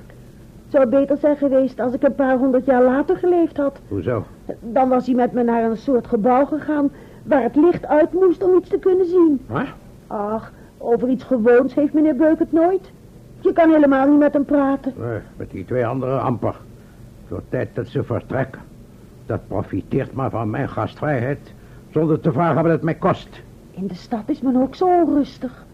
zou 0.69 0.85
beter 0.85 1.17
zijn 1.17 1.37
geweest 1.37 1.79
als 1.79 1.93
ik 1.93 2.03
een 2.03 2.15
paar 2.15 2.37
honderd 2.37 2.65
jaar 2.65 2.83
later 2.83 3.17
geleefd 3.17 3.57
had. 3.57 3.79
Hoezo? 3.87 4.25
Dan 4.59 4.89
was 4.89 5.05
hij 5.05 5.15
met 5.15 5.31
me 5.31 5.43
naar 5.43 5.63
een 5.63 5.77
soort 5.77 6.07
gebouw 6.07 6.45
gegaan 6.45 6.91
waar 7.23 7.43
het 7.43 7.55
licht 7.55 7.85
uit 7.85 8.13
moest 8.13 8.43
om 8.43 8.57
iets 8.57 8.69
te 8.69 8.77
kunnen 8.77 9.05
zien. 9.05 9.41
Wat? 9.47 9.65
Ach, 10.07 10.51
over 10.77 11.09
iets 11.09 11.23
gewoons 11.23 11.73
heeft 11.73 11.93
meneer 11.93 12.15
Beuk 12.15 12.39
het 12.39 12.51
nooit. 12.51 12.91
Je 13.39 13.53
kan 13.53 13.71
helemaal 13.71 14.07
niet 14.07 14.19
met 14.19 14.33
hem 14.33 14.45
praten. 14.45 14.93
Nee, 14.97 15.19
met 15.35 15.51
die 15.51 15.65
twee 15.65 15.85
anderen 15.85 16.21
amper. 16.21 16.55
Voor 17.27 17.41
tijd 17.49 17.69
dat 17.73 17.87
ze 17.87 18.03
vertrekken. 18.03 18.61
Dat 19.25 19.47
profiteert 19.47 20.13
maar 20.13 20.29
van 20.29 20.49
mijn 20.49 20.69
gastvrijheid. 20.69 21.53
Zonder 21.91 22.19
te 22.19 22.31
vragen 22.31 22.63
wat 22.63 22.71
het 22.71 22.81
mij 22.81 22.95
kost. 22.95 23.41
In 23.71 23.87
de 23.87 23.95
stad 23.95 24.23
is 24.25 24.41
men 24.41 24.55
ook 24.55 24.75
zo 24.75 25.01
onrustig. 25.01 25.64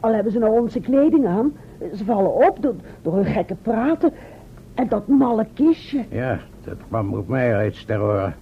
Al 0.00 0.14
hebben 0.14 0.32
ze 0.32 0.38
nou 0.38 0.60
onze 0.60 0.80
kleding 0.80 1.26
aan. 1.26 1.52
Ze 1.96 2.04
vallen 2.04 2.34
op 2.34 2.62
door, 2.62 2.74
door 3.02 3.14
hun 3.14 3.24
gekke 3.24 3.54
praten. 3.62 4.12
En 4.74 4.88
dat 4.88 5.08
malle 5.08 5.46
kistje. 5.54 6.04
Ja, 6.08 6.38
dat 6.64 6.76
kwam 6.88 7.14
op 7.14 7.28
mij 7.28 7.50
reeds 7.50 7.84
ter 7.84 8.02
oren. 8.02 8.34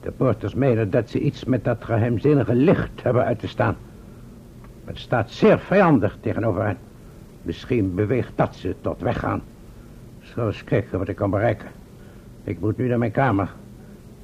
De 0.00 0.10
porters 0.10 0.54
menen 0.54 0.90
dat 0.90 1.08
ze 1.08 1.20
iets 1.20 1.44
met 1.44 1.64
dat 1.64 1.84
geheimzinnige 1.84 2.54
licht 2.54 3.02
hebben 3.02 3.24
uit 3.24 3.38
te 3.38 3.48
staan. 3.48 3.76
Het 4.84 4.98
staat 4.98 5.30
zeer 5.30 5.58
vijandig 5.58 6.18
tegenover 6.20 6.64
hen. 6.64 6.76
Misschien 7.42 7.94
beweegt 7.94 8.32
dat 8.34 8.54
ze 8.54 8.74
tot 8.80 9.00
weggaan. 9.00 9.42
Zal 10.20 10.46
eens 10.46 10.64
kijken 10.64 10.98
wat 10.98 11.08
ik 11.08 11.16
kan 11.16 11.30
bereiken. 11.30 11.68
Ik 12.44 12.60
moet 12.60 12.76
nu 12.76 12.88
naar 12.88 12.98
mijn 12.98 13.10
kamer. 13.10 13.54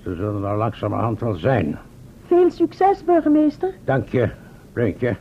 Ze 0.03 0.15
zullen 0.15 0.45
er 0.45 0.57
langzamerhand 0.57 1.21
wel 1.21 1.35
zijn. 1.35 1.79
Veel 2.27 2.51
succes, 2.51 3.05
burgemeester. 3.05 3.75
Dank 3.85 4.09
je, 4.09 4.31
Bruntje. 4.73 5.17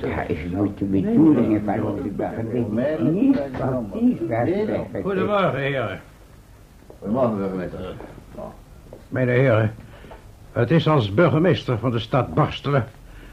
Ja, 0.00 0.22
ik 0.22 0.52
moet 0.52 0.78
de 0.78 0.84
bedoelingen 0.84 1.64
van 1.64 1.82
onze 1.82 2.08
burgemeester 2.08 3.02
niet 3.02 3.40
foutief 3.52 4.30
uitleggen. 4.30 5.02
Goedemorgen, 5.02 5.58
heren. 5.58 6.00
Goedemorgen, 6.98 7.36
burgemeester. 7.36 7.94
Mijn 9.08 9.28
heren, 9.28 9.74
het 10.52 10.70
is 10.70 10.88
als 10.88 11.14
burgemeester 11.14 11.78
van 11.78 11.90
de 11.90 11.98
stad 11.98 12.34
Barstelen 12.34 12.84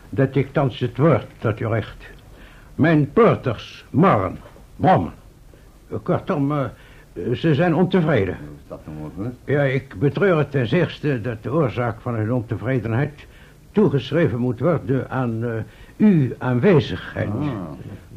dat 0.09 0.35
ik 0.35 0.53
thans 0.53 0.79
het 0.79 0.97
woord 0.97 1.25
tot 1.37 1.59
u 1.59 1.67
richt. 1.67 2.09
Mijn 2.75 3.11
porters 3.11 3.85
morren, 3.89 4.37
brommen. 4.75 5.13
Kortom, 6.03 6.51
eh, 6.51 6.65
ze 7.33 7.55
zijn 7.55 7.75
ontevreden. 7.75 8.33
Is 8.33 8.67
dat 8.67 8.79
nou 8.85 8.97
mogelijk? 8.97 9.35
Ja, 9.45 9.61
ik 9.61 9.99
betreur 9.99 10.37
het 10.37 10.51
ten 10.51 10.67
zeerste 10.67 11.21
dat 11.21 11.43
de 11.43 11.51
oorzaak 11.51 12.01
van 12.01 12.15
hun 12.15 12.33
ontevredenheid 12.33 13.25
toegeschreven 13.71 14.39
moet 14.39 14.59
worden 14.59 15.09
aan 15.09 15.43
eh, 15.43 15.51
uw 15.97 16.27
aanwezigheid. 16.37 17.27
Ah. 17.29 17.47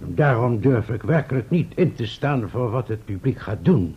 Daarom 0.09 0.61
durf 0.61 0.89
ik 0.91 1.03
werkelijk 1.03 1.51
niet 1.51 1.73
in 1.75 1.95
te 1.95 2.07
staan 2.07 2.49
voor 2.49 2.71
wat 2.71 2.89
het 2.89 3.05
publiek 3.05 3.39
gaat 3.39 3.59
doen. 3.65 3.95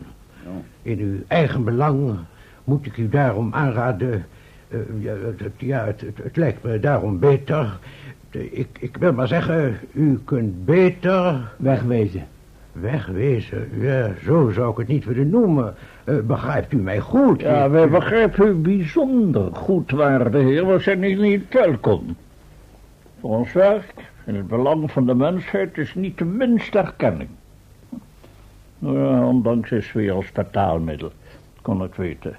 In 0.82 1.00
uw 1.00 1.16
eigen 1.28 1.64
belang 1.64 2.16
moet 2.64 2.86
ik 2.86 2.98
u 2.98 3.10
daarom 3.10 3.54
aanraden... 3.54 4.26
eh, 4.68 4.78
ja, 5.00 5.12
het, 5.14 5.40
het- 5.40 5.52
ja, 5.58 5.86
het, 5.86 6.02
het, 6.02 6.18
het 6.24 6.36
lijkt 6.38 6.64
me 6.64 6.80
daarom 6.80 7.20
beter... 7.20 7.80
de- 8.32 8.52
ik, 8.52 8.68
ik 8.80 8.98
wil 8.98 9.14
maar 9.14 9.28
zeggen, 9.28 9.78
u 9.94 10.20
kunt 10.26 10.66
beter 10.66 11.52
Wegwezen. 11.58 12.24
wegwezen. 12.72 13.68
Ja, 13.80 14.12
zo 14.26 14.50
zou 14.54 14.72
ik 14.72 14.78
het 14.78 14.88
niet 14.88 15.06
willen 15.06 15.30
noemen. 15.30 15.74
Eh, 16.04 16.16
begrijpt 16.20 16.74
u 16.74 16.78
mij 16.78 17.00
goed? 17.00 17.42
Ja, 17.42 17.70
wij 17.70 17.90
begrijpen 17.90 18.48
u 18.48 18.54
bijzonder 18.54 19.56
goed, 19.56 19.92
waarde 19.92 20.38
heer. 20.40 20.68
We 20.68 20.80
zijn 20.80 21.04
hier 21.04 21.18
niet 21.20 21.54
welkom. 21.54 22.16
Voor 23.20 23.38
ons 23.38 23.54
werk, 23.54 23.94
in 24.26 24.36
het 24.36 24.48
belang 24.48 24.92
van 24.92 25.06
de 25.06 25.16
mensheid, 25.16 25.78
is 25.78 25.96
niet 25.96 26.18
de 26.18 26.26
minste 26.26 26.78
erkenning. 26.78 27.30
Nou 28.80 29.00
ja, 29.00 29.28
ondanks 29.28 29.72
is 29.72 29.92
weer 29.92 30.12
als 30.12 30.32
betaalmiddel, 30.32 31.12
kon 31.62 31.84
ik 31.84 31.96
weten. 31.96 32.36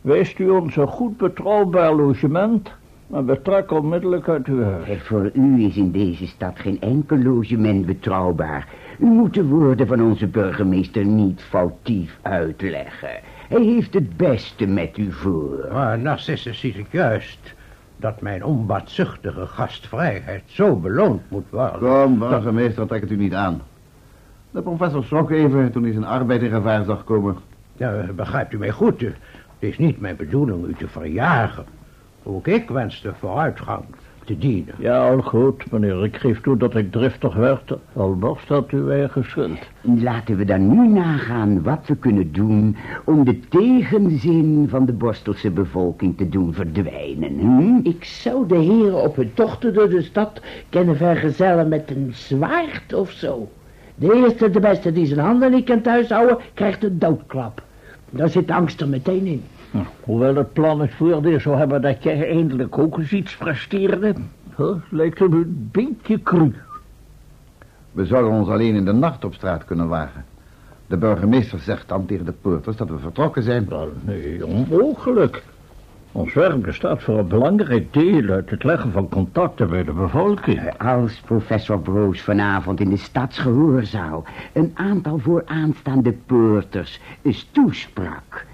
Weest 0.00 0.38
u 0.38 0.48
ons 0.48 0.76
een 0.76 0.88
goed 0.88 1.16
betrouwbaar 1.16 1.94
logement, 1.94 2.70
en 3.12 3.26
we 3.26 3.42
trekken 3.42 3.76
onmiddellijk 3.76 4.28
uit 4.28 4.46
uw 4.46 4.62
huis. 4.62 5.02
Voor 5.02 5.30
u 5.34 5.64
is 5.64 5.76
in 5.76 5.90
deze 5.90 6.26
stad 6.26 6.58
geen 6.58 6.80
enkel 6.80 7.18
logement 7.18 7.86
betrouwbaar. 7.86 8.68
U 8.98 9.06
moet 9.06 9.34
de 9.34 9.44
woorden 9.44 9.86
van 9.86 10.02
onze 10.02 10.26
burgemeester 10.26 11.04
niet 11.04 11.42
foutief 11.42 12.18
uitleggen. 12.22 13.20
Hij 13.48 13.62
heeft 13.62 13.94
het 13.94 14.16
beste 14.16 14.66
met 14.66 14.98
u 14.98 15.12
voor. 15.12 15.68
Maar 15.72 15.98
Narcissus 15.98 16.60
ziet 16.60 16.76
het 16.76 16.90
juist 16.90 17.56
dat 17.98 18.20
mijn 18.20 18.44
onbaatzuchtige 18.44 19.46
gastvrijheid 19.46 20.42
zo 20.46 20.76
beloond 20.76 21.22
moet 21.30 21.50
worden. 21.50 21.78
Kom, 21.78 22.18
burgemeester, 22.18 22.86
trek 22.86 23.00
het 23.00 23.10
u 23.10 23.16
niet 23.16 23.34
aan. 23.34 23.62
De 24.50 24.62
professor 24.62 25.04
schrok 25.04 25.30
even 25.30 25.72
toen 25.72 25.82
hij 25.82 25.92
zijn 25.92 26.04
arbeid 26.04 26.42
in 26.42 26.50
gevaar 26.50 26.84
zag 26.84 27.04
komen. 27.04 27.36
Ja, 27.76 28.04
begrijpt 28.14 28.52
u 28.52 28.58
mij 28.58 28.70
goed? 28.70 29.00
Het 29.00 29.14
is 29.58 29.78
niet 29.78 30.00
mijn 30.00 30.16
bedoeling 30.16 30.66
u 30.66 30.74
te 30.74 30.88
verjagen. 30.88 31.64
Ook 32.22 32.46
ik 32.46 32.68
wens 32.68 33.02
de 33.02 33.14
vooruitgang. 33.18 33.84
Te 34.28 34.38
dienen. 34.38 34.74
Ja, 34.78 35.08
al 35.08 35.22
goed, 35.22 35.70
meneer. 35.70 36.04
Ik 36.04 36.16
geef 36.16 36.40
toe 36.40 36.56
dat 36.56 36.74
ik 36.74 36.92
driftig 36.92 37.34
werd. 37.34 37.72
Al 37.92 38.18
was 38.18 38.38
dat 38.46 38.70
uw 38.70 38.90
eigen 38.90 39.24
schuld. 39.24 39.58
Laten 39.80 40.36
we 40.36 40.44
dan 40.44 40.68
nu 40.68 40.88
nagaan 40.88 41.62
wat 41.62 41.86
we 41.86 41.96
kunnen 41.96 42.32
doen 42.32 42.76
om 43.04 43.24
de 43.24 43.38
tegenzin 43.48 44.66
van 44.68 44.86
de 44.86 44.92
Borstelse 44.92 45.50
bevolking 45.50 46.16
te 46.16 46.28
doen 46.28 46.54
verdwijnen. 46.54 47.38
Hm? 47.38 47.80
Ik 47.82 48.04
zou 48.04 48.46
de 48.46 48.56
heren 48.56 49.02
op 49.02 49.16
hun 49.16 49.30
tochten 49.34 49.74
door 49.74 49.88
de 49.88 50.02
stad 50.02 50.40
kunnen 50.68 50.96
vergezellen 50.96 51.68
met 51.68 51.90
een 51.90 52.10
zwaard 52.12 52.94
of 52.94 53.10
zo. 53.10 53.48
De 53.94 54.14
eerste 54.14 54.50
de 54.50 54.60
beste 54.60 54.92
die 54.92 55.06
zijn 55.06 55.20
handen 55.20 55.50
niet 55.50 55.64
kan 55.64 55.80
thuishouden, 55.80 56.38
krijgt 56.54 56.84
een 56.84 56.98
doodklap. 56.98 57.62
Daar 58.10 58.28
zit 58.28 58.46
de 58.46 58.54
angst 58.54 58.80
er 58.80 58.88
meteen 58.88 59.26
in. 59.26 59.42
Nou, 59.70 59.86
hoewel 60.00 60.34
het 60.34 60.52
plan 60.52 60.80
het 60.80 60.94
voordeel 60.94 61.40
zou 61.40 61.56
hebben 61.56 61.82
dat 61.82 62.02
jij 62.02 62.30
eindelijk 62.30 62.78
ook 62.78 62.98
eens 62.98 63.12
iets 63.12 63.36
presteerde, 63.36 64.14
huh, 64.56 64.74
lijkt 64.90 65.18
het 65.18 65.32
een 65.32 65.68
beetje 65.72 66.22
cru. 66.22 66.54
We 67.92 68.06
zouden 68.06 68.32
ons 68.32 68.48
alleen 68.48 68.74
in 68.74 68.84
de 68.84 68.92
nacht 68.92 69.24
op 69.24 69.34
straat 69.34 69.64
kunnen 69.64 69.88
wagen. 69.88 70.24
De 70.86 70.96
burgemeester 70.96 71.58
zegt 71.58 71.88
dan 71.88 72.06
tegen 72.06 72.24
de 72.24 72.32
poorters 72.32 72.76
dat 72.76 72.88
we 72.88 72.98
vertrokken 72.98 73.42
zijn. 73.42 73.68
Wel, 73.68 73.92
nee, 74.04 74.46
onmogelijk. 74.46 75.42
Ons 76.12 76.34
werk 76.34 76.62
bestaat 76.62 77.02
voor 77.02 77.18
een 77.18 77.28
belangrijk 77.28 77.92
deel 77.92 78.28
uit 78.28 78.50
het 78.50 78.64
leggen 78.64 78.92
van 78.92 79.08
contacten 79.08 79.68
bij 79.68 79.84
de 79.84 79.92
bevolking. 79.92 80.78
Als 80.78 81.20
professor 81.20 81.80
Broos 81.80 82.20
vanavond 82.20 82.80
in 82.80 82.88
de 82.88 82.96
stadsgehoorzaal 82.96 84.24
een 84.52 84.70
aantal 84.74 85.18
vooraanstaande 85.18 86.12
poorters 86.12 87.00
eens 87.22 87.48
toesprak. 87.52 88.46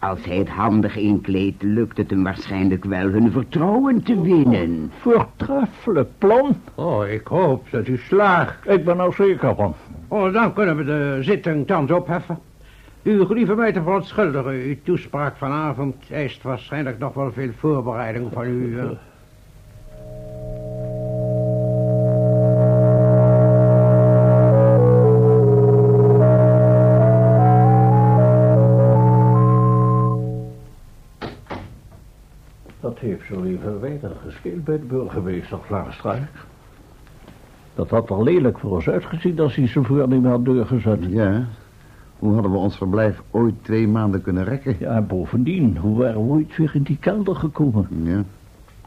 Als 0.00 0.24
hij 0.24 0.36
het 0.36 0.48
handig 0.48 0.96
inkleedt, 0.96 1.62
lukt 1.62 1.96
het 1.96 2.10
hem 2.10 2.22
waarschijnlijk 2.22 2.84
wel 2.84 3.08
hun 3.08 3.30
vertrouwen 3.32 4.02
te 4.02 4.20
winnen. 4.20 4.92
Voortreffelijk 4.98 6.08
plan. 6.18 6.56
Oh, 6.74 7.08
ik 7.08 7.26
hoop 7.26 7.70
dat 7.70 7.88
u 7.88 7.96
slaagt. 7.96 8.68
Ik 8.68 8.84
ben 8.84 8.98
er 8.98 9.12
zeker 9.12 9.54
van. 9.54 9.74
Oh, 10.08 10.32
dan 10.32 10.52
kunnen 10.52 10.76
we 10.76 10.84
de 10.84 11.18
zitting 11.20 11.66
thans 11.66 11.90
opheffen. 11.90 12.38
U 13.02 13.24
gelieve 13.24 13.54
mij 13.54 13.72
te 13.72 13.82
verontschuldigen. 13.82 14.52
Uw 14.52 14.76
toespraak 14.82 15.36
vanavond 15.36 15.94
eist 16.10 16.42
waarschijnlijk 16.42 16.98
nog 16.98 17.14
wel 17.14 17.32
veel 17.32 17.50
voorbereiding 17.58 18.28
van 18.32 18.46
u. 18.46 18.78
weinig 34.08 34.32
gescheeld 34.32 34.64
bij 34.64 34.78
de 34.78 34.84
burgemeester 34.84 35.58
Vlaarstraat. 35.62 36.28
Dat 37.74 37.90
had 37.90 38.10
er 38.10 38.22
lelijk 38.22 38.58
voor 38.58 38.70
ons 38.70 38.88
uitgezien 38.88 39.40
als 39.40 39.54
hij 39.54 39.66
zijn 39.68 39.84
voornemen 39.84 40.30
had 40.30 40.44
doorgezet. 40.44 40.98
Ja, 41.08 41.44
hoe 42.18 42.32
hadden 42.34 42.50
we 42.50 42.56
ons 42.58 42.76
verblijf 42.76 43.22
ooit 43.30 43.54
twee 43.62 43.88
maanden 43.88 44.22
kunnen 44.22 44.44
rekken? 44.44 44.76
Ja, 44.78 44.94
en 44.96 45.06
bovendien, 45.06 45.76
hoe 45.76 45.98
waren 45.98 46.26
we 46.26 46.32
ooit 46.32 46.56
weer 46.56 46.70
in 46.74 46.82
die 46.82 46.96
kelder 47.00 47.34
gekomen? 47.36 47.88
Ja, 48.02 48.22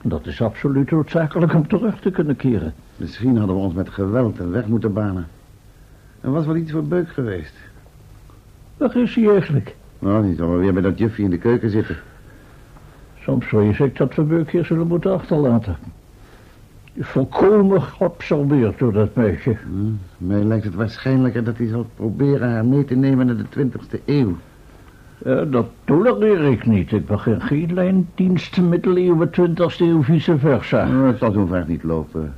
Dat 0.03 0.25
is 0.25 0.41
absoluut 0.41 0.91
noodzakelijk 0.91 1.53
om 1.53 1.67
terug 1.67 1.99
te 1.99 2.11
kunnen 2.11 2.35
keren. 2.35 2.73
misschien 2.97 3.37
hadden 3.37 3.55
we 3.55 3.61
ons 3.61 3.73
met 3.73 3.89
geweld 3.89 4.39
een 4.39 4.51
weg 4.51 4.67
moeten 4.67 4.93
banen. 4.93 5.27
Er 6.21 6.31
was 6.31 6.45
wel 6.45 6.55
iets 6.55 6.71
voor 6.71 6.83
Beuk 6.83 7.09
geweest. 7.09 7.53
Waar 8.77 8.95
is 8.97 9.15
hij 9.15 9.29
eigenlijk? 9.29 9.75
Nou, 9.99 10.23
die 10.25 10.35
zal 10.35 10.47
wel 10.49 10.57
weer 10.57 10.73
bij 10.73 10.81
dat 10.81 10.97
juffie 10.97 11.23
in 11.23 11.29
de 11.29 11.37
keuken 11.37 11.69
zitten. 11.69 11.97
Soms 13.23 13.45
vrees 13.45 13.79
ik 13.79 13.97
dat 13.97 14.15
we 14.15 14.23
Beuk 14.23 14.51
hier 14.51 14.65
zullen 14.65 14.87
moeten 14.87 15.13
achterlaten. 15.13 15.75
Volkomen 16.99 17.81
geabsorbeerd 17.81 18.79
door 18.79 18.93
dat 18.93 19.15
meisje. 19.15 19.57
Hm, 19.63 20.25
mij 20.27 20.43
lijkt 20.43 20.63
het 20.63 20.75
waarschijnlijker 20.75 21.43
dat 21.43 21.57
hij 21.57 21.67
zal 21.67 21.85
proberen 21.95 22.51
haar 22.51 22.65
mee 22.65 22.85
te 22.85 22.95
nemen 22.95 23.25
naar 23.25 23.37
de 23.37 23.49
twintigste 23.49 23.99
eeuw. 24.05 24.35
Ja, 25.25 25.45
dat 25.45 25.67
tolereer 25.83 26.43
ik 26.43 26.65
niet. 26.65 26.91
Ik 26.91 27.05
begin 27.05 27.41
geen 27.41 27.73
lijndienst 27.73 28.61
middeleeuwen, 28.61 29.29
20e 29.29 29.79
eeuw, 29.79 30.03
vice 30.03 30.37
versa. 30.37 30.87
Het 30.87 31.17
zal 31.17 31.47
ver 31.47 31.65
niet 31.67 31.83
lopen. 31.83 32.33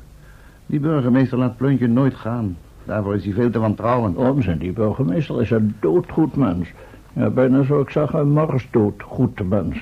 Die 0.66 0.80
burgemeester 0.80 1.38
laat 1.38 1.58
Pluntje 1.58 1.88
nooit 1.88 2.16
gaan. 2.16 2.58
Daarvoor 2.86 3.16
is 3.16 3.26
hij 3.26 3.34
veel 3.34 3.50
te 3.50 3.60
wantrouwend. 3.60 4.16
Onzin, 4.16 4.58
die 4.58 4.72
burgemeester 4.72 5.42
is 5.42 5.52
een 5.52 5.76
doodgoed 5.80 6.36
mens. 6.36 6.72
Ja, 7.14 7.30
bijna 7.30 7.64
zou 7.64 7.82
ik 7.82 7.90
zeggen, 7.90 8.20
een 8.20 8.32
marsdood 8.32 9.02
goed 9.02 9.50
mens. 9.50 9.78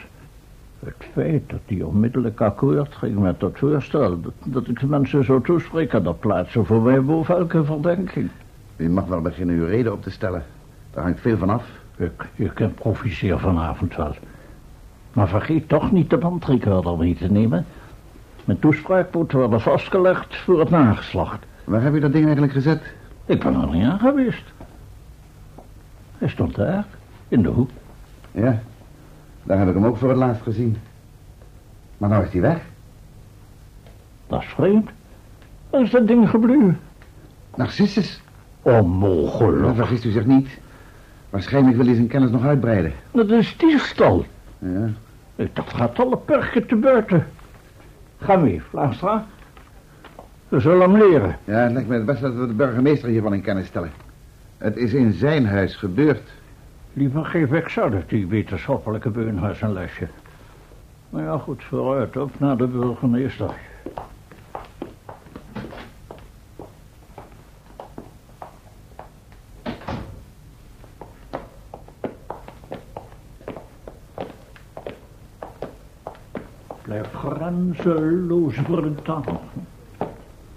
Het 0.85 1.07
feit 1.11 1.49
dat 1.49 1.59
hij 1.65 1.81
onmiddellijk 1.81 2.41
akkoord 2.41 2.95
ging 2.95 3.19
met 3.19 3.39
dat 3.39 3.57
voorstel... 3.57 4.21
dat, 4.21 4.33
dat 4.43 4.67
ik 4.67 4.79
de 4.79 4.87
mensen 4.87 5.23
zo 5.25 5.41
toespreek... 5.41 5.91
dat 5.91 6.19
plaatsen 6.19 6.65
voor 6.65 6.81
mij 6.81 7.03
boven 7.03 7.35
elke 7.35 7.63
verdenking. 7.63 8.29
U 8.75 8.89
mag 8.89 9.05
wel 9.05 9.21
beginnen 9.21 9.55
uw 9.55 9.65
reden 9.65 9.93
op 9.93 10.01
te 10.01 10.09
stellen. 10.09 10.43
Daar 10.91 11.03
hangt 11.03 11.19
veel 11.19 11.37
van 11.37 11.49
af. 11.49 11.65
Ik, 11.97 12.27
ik 12.35 12.59
improviseer 12.59 13.39
vanavond 13.39 13.95
wel. 13.95 14.15
Maar 15.13 15.27
vergeet 15.27 15.69
toch 15.69 15.91
niet 15.91 16.09
de 16.09 16.17
bandrecorder 16.17 16.97
mee 16.97 17.15
te 17.15 17.31
nemen. 17.31 17.65
Mijn 18.45 18.59
toespraak 18.59 19.13
moet 19.13 19.31
worden 19.31 19.61
vastgelegd 19.61 20.35
voor 20.35 20.59
het 20.59 20.69
nageslacht. 20.69 21.45
Waar 21.63 21.81
heb 21.81 21.93
u 21.93 21.99
dat 21.99 22.11
ding 22.11 22.23
eigenlijk 22.23 22.53
gezet? 22.53 22.81
Ik 23.25 23.43
ben 23.43 23.61
er 23.61 23.67
niet 23.67 23.85
aan 23.85 23.99
geweest. 23.99 24.43
Hij 26.17 26.27
stond 26.27 26.55
daar, 26.55 26.85
in 27.27 27.41
de 27.41 27.49
hoek. 27.49 27.69
Ja, 28.31 28.61
daar 29.43 29.57
heb 29.57 29.67
ik 29.67 29.73
hem 29.73 29.85
ook 29.85 29.97
voor 29.97 30.09
het 30.09 30.17
laatst 30.17 30.41
gezien. 30.41 30.77
Maar 31.97 32.09
nou 32.09 32.25
is 32.25 32.31
hij 32.31 32.41
weg. 32.41 32.61
Dat 34.27 34.41
is 34.41 34.47
vreemd. 34.47 34.89
Waar 35.69 35.81
is 35.81 35.89
dat 35.91 36.07
ding 36.07 36.29
gebleven? 36.29 36.79
Narcissus. 37.55 38.21
Onmogelijk. 38.61 39.61
Nou, 39.61 39.75
vergist 39.75 40.05
u 40.05 40.11
zich 40.11 40.25
niet. 40.25 40.59
Waarschijnlijk 41.29 41.75
wil 41.77 41.85
hij 41.85 41.95
zijn 41.95 42.07
kennis 42.07 42.31
nog 42.31 42.43
uitbreiden. 42.45 42.93
Dat 43.11 43.29
is 43.29 43.57
diefstal. 43.57 44.25
Ja. 44.59 44.89
Dat 45.35 45.69
gaat 45.69 45.99
alle 45.99 46.17
perken 46.17 46.67
te 46.67 46.75
buiten. 46.75 47.27
Ga 48.17 48.35
mee, 48.35 48.61
Vlaamstra. 48.69 49.25
We 50.47 50.59
zullen 50.59 50.81
hem 50.81 50.97
leren. 50.97 51.37
ja, 51.43 51.53
het 51.53 51.71
lijkt 51.71 51.89
me 51.89 51.95
het 51.95 52.05
best 52.05 52.21
dat 52.21 52.33
we 52.33 52.47
de 52.47 52.53
burgemeester 52.53 53.09
hiervan 53.09 53.33
in 53.33 53.41
kennis 53.41 53.67
stellen. 53.67 53.91
Het 54.57 54.77
is 54.77 54.93
in 54.93 55.13
zijn 55.13 55.45
huis 55.45 55.75
gebeurd. 55.75 56.29
Liever 56.93 57.25
geef 57.25 57.51
ik 57.51 57.73
dat 57.75 58.09
die 58.09 58.27
wetenschappelijke 58.27 59.09
beunhuis 59.09 59.61
een 59.61 59.73
lesje. 59.73 60.07
Maar 61.09 61.23
ja, 61.23 61.37
goed, 61.37 61.63
vooruit, 61.63 62.17
op 62.17 62.39
naar 62.39 62.57
de 62.57 62.67
burgemeester. 62.67 63.53
Blijf 76.81 77.13
grenzeloos 77.13 78.61
brutaal. 78.61 79.41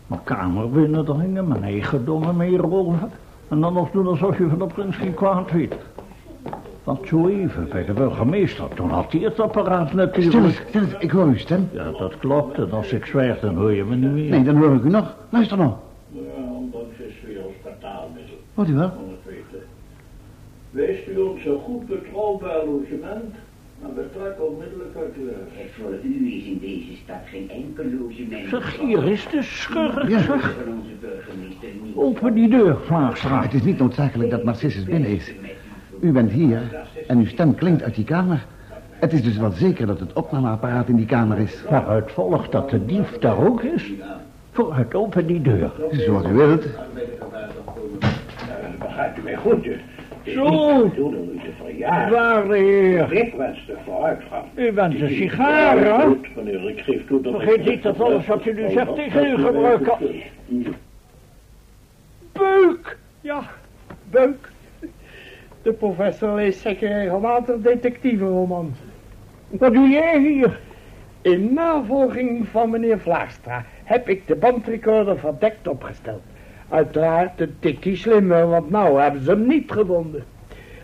Mijn 0.06 0.24
kamer 0.24 0.70
binnendringen, 0.70 1.48
mijn 1.48 1.62
eigendommen 1.62 2.36
meeroven... 2.36 3.10
en 3.48 3.60
dan 3.60 3.72
nog 3.72 3.90
doen 3.90 4.06
alsof 4.06 4.38
je 4.38 4.48
van 4.48 4.58
de 4.58 4.66
prins 4.66 4.96
geen 4.96 5.14
kwaad 5.14 5.50
weet. 5.50 5.74
Want 6.84 7.06
zo 7.08 7.28
even 7.28 7.68
bij 7.68 7.84
de 7.84 7.92
burgemeester, 7.92 8.68
toen 8.74 8.90
had 8.90 9.12
hij 9.12 9.20
het 9.20 9.40
apparaat 9.40 9.88
Stil 9.88 9.98
natuurlijk. 10.04 10.64
stil 10.68 10.80
eens, 10.82 10.92
ik 10.98 11.10
hoor 11.10 11.24
uw 11.26 11.36
stem. 11.36 11.68
Ja, 11.72 11.90
dat 11.90 12.18
klopt. 12.18 12.58
En 12.58 12.70
als 12.70 12.92
ik 12.92 13.04
zwijg, 13.06 13.40
dan 13.40 13.54
hoor 13.56 13.72
je 13.72 13.84
me 13.84 13.94
niet 13.96 14.10
meer. 14.10 14.30
Nee, 14.30 14.42
dan 14.42 14.56
hoor 14.56 14.74
ik 14.74 14.82
u 14.84 14.88
nog. 14.88 15.16
Luister 15.30 15.56
nog. 15.56 15.76
Ja, 16.10 16.20
ondanks 16.52 16.96
is 16.98 17.14
weer 17.26 17.44
ons 17.44 17.54
betaalmiddel. 17.62 18.34
Hoort 18.54 18.68
u 18.68 18.74
wel? 18.74 18.92
Wees 20.70 20.98
u 21.08 21.16
ons 21.18 21.44
een 21.44 21.58
goed 21.58 21.86
betrouwbaar 21.86 22.64
logement 22.66 23.34
en 23.82 23.94
betrek 23.94 24.34
onmiddellijk 24.38 24.96
uit 24.96 25.14
uw 25.18 25.26
huis. 25.56 25.70
Voor 25.80 25.90
u 26.04 26.36
is 26.36 26.44
in 26.44 26.58
deze 26.60 26.96
stad 27.04 27.16
geen 27.24 27.50
enkel 27.50 27.84
logement. 28.00 28.48
Zeg, 28.48 28.78
hier 28.80 29.04
is 29.04 29.26
de 29.30 29.42
schurk, 29.42 30.08
Ja. 30.08 30.18
zeg. 30.22 30.54
Van 30.64 30.72
onze 30.72 30.94
burgemeester 31.00 31.68
niet. 31.84 31.96
Open 31.96 32.34
die 32.34 32.48
deur, 32.48 32.76
Vlaagstra. 32.84 33.42
Het 33.42 33.54
is 33.54 33.62
niet 33.62 33.78
noodzakelijk 33.78 34.30
dat 34.30 34.44
Narcissus 34.44 34.84
binnen 34.84 35.08
is. 35.10 35.32
U 36.04 36.12
bent 36.12 36.30
hier 36.32 36.60
en 37.06 37.18
uw 37.18 37.26
stem 37.26 37.54
klinkt 37.54 37.82
uit 37.82 37.94
die 37.94 38.04
kamer. 38.04 38.44
Het 38.90 39.12
is 39.12 39.22
dus 39.22 39.36
wel 39.36 39.50
zeker 39.50 39.86
dat 39.86 40.00
het 40.00 40.12
opnameapparaat 40.12 40.88
in 40.88 40.96
die 40.96 41.06
kamer 41.06 41.38
is. 41.38 41.62
Waaruit 41.70 42.12
volgt 42.12 42.52
dat 42.52 42.70
de 42.70 42.84
dief 42.86 43.18
daar 43.18 43.46
ook 43.46 43.62
is? 43.62 43.92
Vooruit, 44.52 44.94
open 44.94 45.26
die 45.26 45.42
deur. 45.42 45.70
Zoals 45.90 46.26
u 46.26 46.32
wilt. 46.32 46.66
Begrijpt 48.78 49.18
u 49.18 49.22
mij 49.22 49.36
goed, 49.36 49.62
dus. 49.62 49.78
Zo. 50.34 50.90
Waarde 52.10 52.56
heer, 52.56 53.12
Ik 53.12 53.34
wens 53.34 53.66
de 53.66 53.76
vooruitgang. 53.84 54.44
u 54.54 54.72
bent 54.72 55.00
een 55.00 55.08
sigaar, 55.08 55.78
hè? 55.78 56.06
Goed, 56.06 56.36
meneer, 56.36 56.68
ik 56.68 56.80
geef 56.80 57.06
toe 57.06 57.20
dat 57.22 57.32
Vergeet 57.32 57.64
niet 57.64 57.82
dat 57.82 58.00
alles 58.00 58.26
wat 58.26 58.46
u 58.46 58.52
nu 58.52 58.70
zegt 58.70 58.94
tegen 58.94 59.24
u 59.26 59.44
gebruikt 59.44 59.84
kan. 59.84 59.98
Beuk! 62.32 62.98
Ja, 63.20 63.42
Beuk. 64.10 64.52
De 65.64 65.72
professor 65.72 66.34
leest 66.34 66.60
zeker 66.60 66.88
regelmatig 66.88 67.60
detectivenromans. 67.60 68.78
Wat 69.48 69.72
doe 69.72 69.88
jij 69.88 70.20
hier? 70.20 70.60
In 71.22 71.54
navolging 71.54 72.48
van 72.48 72.70
meneer 72.70 73.00
Vlaagstra 73.00 73.64
heb 73.84 74.08
ik 74.08 74.26
de 74.26 74.34
bandrecorder 74.34 75.18
verdekt 75.18 75.68
opgesteld. 75.68 76.22
Uiteraard 76.68 77.40
een 77.40 77.54
tikkie 77.58 77.96
slimmer, 77.96 78.48
want 78.48 78.70
nou 78.70 79.00
hebben 79.00 79.22
ze 79.22 79.30
hem 79.30 79.46
niet 79.46 79.72
gevonden. 79.72 80.24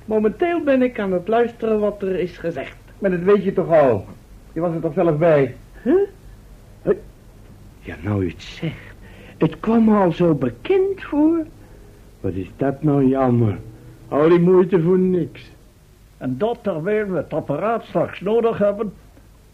Momenteel 0.04 0.62
ben 0.62 0.82
ik 0.82 0.98
aan 0.98 1.12
het 1.12 1.28
luisteren 1.28 1.80
wat 1.80 2.02
er 2.02 2.18
is 2.18 2.36
gezegd. 2.36 2.76
Maar 2.98 3.10
dat 3.10 3.20
weet 3.20 3.44
je 3.44 3.52
toch 3.52 3.70
al? 3.70 4.04
Je 4.52 4.60
was 4.60 4.74
er 4.74 4.80
toch 4.80 4.94
zelf 4.94 5.18
bij? 5.18 5.54
Huh? 5.82 6.08
Ja, 7.80 7.96
nou 8.00 8.28
het 8.28 8.42
zegt. 8.42 8.94
Het 9.38 9.60
kwam 9.60 9.94
al 9.94 10.12
zo 10.12 10.34
bekend 10.34 11.02
voor. 11.02 11.46
Wat 12.20 12.32
is 12.32 12.50
dat 12.56 12.82
nou 12.82 13.06
jammer. 13.06 13.58
Al 14.10 14.28
die 14.28 14.40
moeite 14.40 14.82
voor 14.82 14.98
niks. 14.98 15.50
En 16.18 16.38
dat 16.38 16.58
terwijl 16.62 17.06
we 17.06 17.16
het 17.16 17.32
apparaat 17.32 17.84
straks 17.84 18.20
nodig 18.20 18.58
hebben 18.58 18.92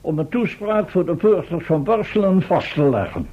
om 0.00 0.18
een 0.18 0.28
toespraak 0.28 0.90
voor 0.90 1.06
de 1.06 1.14
burgers 1.14 1.64
van 1.64 1.84
Borselen 1.84 2.42
vast 2.42 2.74
te 2.74 2.88
leggen. 2.88 3.28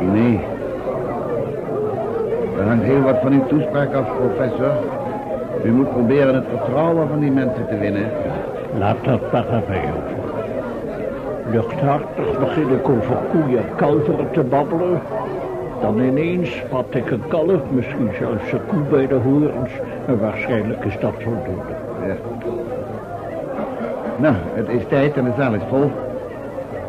Nee. 0.00 0.40
Er 2.58 2.66
hangt 2.66 2.84
heel 2.84 3.00
wat 3.00 3.18
van 3.22 3.32
uw 3.32 3.46
toespraak 3.46 3.94
af, 3.94 4.06
professor. 4.16 4.72
U 5.64 5.72
moet 5.72 5.90
proberen 5.90 6.34
het 6.34 6.44
vertrouwen 6.48 7.08
van 7.08 7.18
die 7.20 7.30
mensen 7.30 7.66
te 7.68 7.78
winnen. 7.78 8.10
Laat 8.78 9.04
dat 9.04 9.32
maar 9.32 9.48
aan 9.50 9.62
mij 9.68 9.82
over. 9.82 10.16
Luchthartig 11.50 12.38
begin 12.38 12.68
ik 12.68 12.88
over 12.88 13.16
koeien 13.30 13.58
en 13.58 13.74
kalveren 13.76 14.30
te 14.30 14.42
babbelen. 14.42 15.00
Dan 15.80 16.00
ineens 16.00 16.56
spat 16.56 16.94
ik 16.94 17.10
een 17.10 17.28
kalf, 17.28 17.60
misschien 17.70 18.10
zelfs 18.18 18.52
een 18.52 18.66
koe 18.66 18.80
bij 18.90 19.06
de 19.06 19.14
horens. 19.14 19.70
En 20.06 20.20
waarschijnlijk 20.20 20.84
is 20.84 20.98
dat 21.00 21.14
voldoende. 21.18 21.74
Ja. 22.06 22.14
Nou, 24.16 24.34
het 24.54 24.68
is 24.68 24.82
tijd 24.88 25.16
en 25.16 25.24
de 25.24 25.32
zaal 25.38 25.54
is 25.54 25.62
vol. 25.68 25.90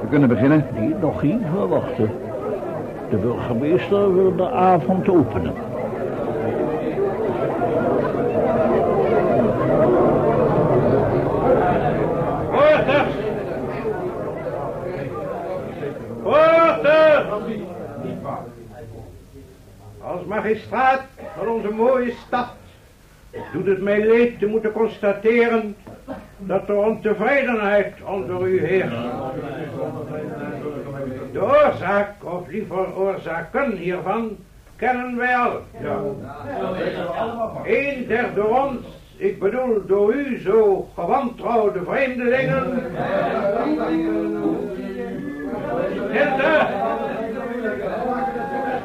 We 0.01 0.07
kunnen 0.09 0.29
beginnen. 0.29 0.65
Die 0.79 0.95
nog 1.01 1.23
even 1.23 1.69
wachten. 1.69 2.09
De 3.09 3.17
burgemeester 3.17 4.15
wil 4.15 4.35
de 4.35 4.49
avond 4.49 5.09
openen. 5.09 5.53
Porters! 12.51 13.13
Als 20.01 20.25
magistraat 20.25 21.01
van 21.37 21.47
onze 21.47 21.69
mooie 21.69 22.13
stad 22.27 22.47
doet 23.53 23.65
het 23.65 23.81
mij 23.81 24.07
leed 24.07 24.39
te 24.39 24.45
moeten 24.45 24.71
constateren 24.71 25.75
dat 26.37 26.69
er 26.69 26.75
ontevredenheid 26.75 27.93
onder 28.05 28.47
u 28.47 28.65
heerst. 28.65 28.95
De 31.31 31.41
oorzaak, 31.41 32.13
of 32.23 32.47
liever 32.47 32.95
oorzaken 32.95 33.71
hiervan, 33.71 34.37
kennen 34.75 35.17
wij 35.17 35.35
al. 35.37 35.61
Ja. 35.81 35.99
Een 37.63 38.07
der 38.07 38.33
door 38.35 38.63
ons, 38.65 38.85
ik 39.17 39.39
bedoel 39.39 39.85
door 39.85 40.13
u 40.13 40.39
zo 40.39 40.89
gewantrouwde 40.95 41.79
vreemdelingen. 41.83 42.83
Stilte! 46.09 46.67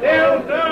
Stilte! 0.01 0.63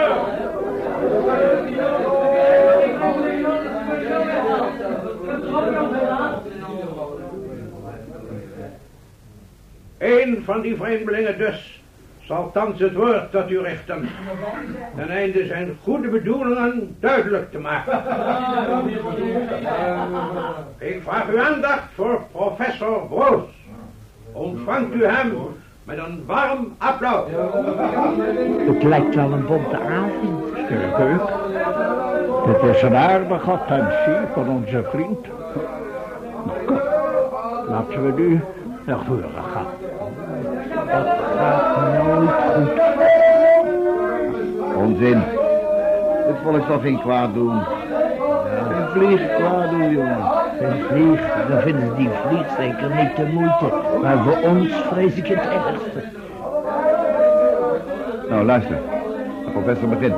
Een 10.00 10.42
van 10.44 10.60
die 10.60 10.76
vreemdelingen 10.76 11.38
dus 11.38 11.82
zal 12.20 12.50
thans 12.52 12.80
het 12.80 12.94
woord 12.94 13.30
tot 13.30 13.50
u 13.50 13.60
richten. 13.60 14.08
Ten 14.96 15.08
einde 15.08 15.46
zijn 15.46 15.76
goede 15.82 16.08
bedoelingen 16.08 16.96
duidelijk 17.00 17.50
te 17.50 17.58
maken. 17.58 18.02
Ik 20.78 21.02
vraag 21.02 21.28
uw 21.28 21.40
aandacht 21.40 21.82
voor 21.94 22.20
professor 22.32 23.06
Broos. 23.08 23.48
Ontvangt 24.32 24.94
u 24.94 25.04
hem 25.04 25.32
met 25.84 25.98
een 25.98 26.22
warm 26.26 26.74
applaus. 26.78 27.30
Het 28.66 28.82
lijkt 28.82 29.14
wel 29.14 29.32
een 29.32 29.46
bonte 29.46 29.78
avond. 29.78 30.44
Sterk. 30.52 31.20
Dit 32.46 32.76
is 32.76 32.82
een 32.82 32.96
aardige 32.96 33.50
attentie 33.50 34.32
van 34.32 34.48
onze 34.48 34.84
vriend. 34.90 35.26
Laten 37.68 38.04
we 38.04 38.22
nu 38.22 38.40
naar 38.84 39.04
voren 39.04 39.44
gaan. 39.52 39.79
Dat 40.90 41.07
gaat 41.37 42.05
nooit 42.05 42.31
goed. 42.31 42.81
Onzin. 44.76 45.22
Het 46.26 46.37
volk 46.42 46.66
zal 46.66 46.79
geen 46.79 47.00
kwaad 47.00 47.35
doen. 47.35 47.55
Een 47.55 48.88
vlieg 48.92 49.35
kwaad 49.37 49.70
doen, 49.70 49.90
jongen. 49.90 50.18
Een 50.61 50.83
vlieg, 50.88 51.20
dan 51.48 51.61
vinden 51.61 51.87
ze 51.87 51.94
die 51.94 52.11
vlieg 52.26 52.46
zeker 52.57 52.94
niet 52.94 53.16
de 53.16 53.26
moeite. 53.33 53.72
Maar 54.03 54.18
voor 54.18 54.50
ons 54.50 54.68
vrees 54.90 55.14
ik 55.14 55.26
het 55.26 55.38
ergste. 55.38 56.03
Nou, 58.29 58.44
luister. 58.44 58.79
De 59.44 59.50
professor 59.53 59.88
begint. 59.88 60.14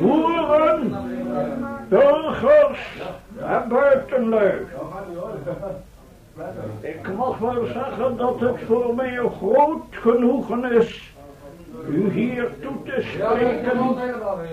Boeren, 0.00 0.96
burgers 1.88 3.02
en 3.46 3.68
buitenlui. 3.68 4.66
Ik 6.80 7.16
mag 7.16 7.38
wel 7.38 7.66
zeggen 7.66 8.16
dat 8.16 8.40
het 8.40 8.56
voor 8.66 8.94
mij 8.94 9.18
een 9.18 9.30
groot 9.30 9.84
genoegen 9.90 10.72
is 10.72 11.12
u 11.88 12.10
hier 12.10 12.48
toe 12.60 12.82
te 12.84 13.02
spreken 13.14 13.78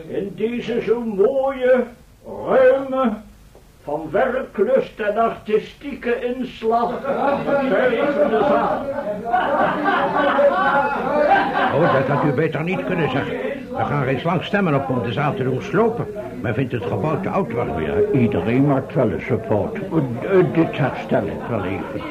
in 0.08 0.32
deze 0.36 0.82
zo 0.82 1.00
mooie, 1.00 1.84
ruime, 2.48 3.13
van 3.84 4.10
werklust 4.12 5.00
en 5.00 5.17
artistieke 5.17 6.26
inslag. 6.26 6.91
Oh, 11.74 11.93
dat 11.93 12.08
had 12.08 12.24
u 12.24 12.32
beter 12.32 12.63
niet 12.63 12.86
kunnen 12.86 13.10
zeggen. 13.10 13.44
We 13.77 13.83
gaan 13.85 14.03
reeds 14.03 14.23
lang 14.23 14.43
stemmen 14.43 14.73
op 14.75 14.89
om 14.89 15.03
de 15.03 15.11
zaal 15.11 15.33
te 15.33 15.43
doen 15.43 15.61
slopen. 15.61 16.07
Men 16.41 16.53
vindt 16.53 16.71
het 16.71 16.83
gebouw 16.83 17.21
te 17.21 17.29
oud 17.29 17.51
worden. 17.51 17.81
Ja, 17.81 18.19
iedereen 18.19 18.65
maakt 18.65 18.93
wel 18.93 19.11
eens 19.11 19.29
een 19.29 19.39
fout. 19.47 19.75
Eh, 19.75 20.39
eh, 20.39 20.53
dit 20.53 20.77
herstel 20.77 21.25
ik 21.25 21.41
wel 21.49 21.63
even. 21.63 22.01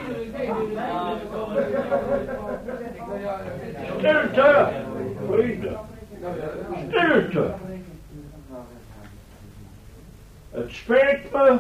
Stilte, 3.99 4.69
vrienden. 5.31 5.77
Stilte. 6.89 7.51
Het 10.51 10.71
spijt 10.71 11.33
me 11.33 11.57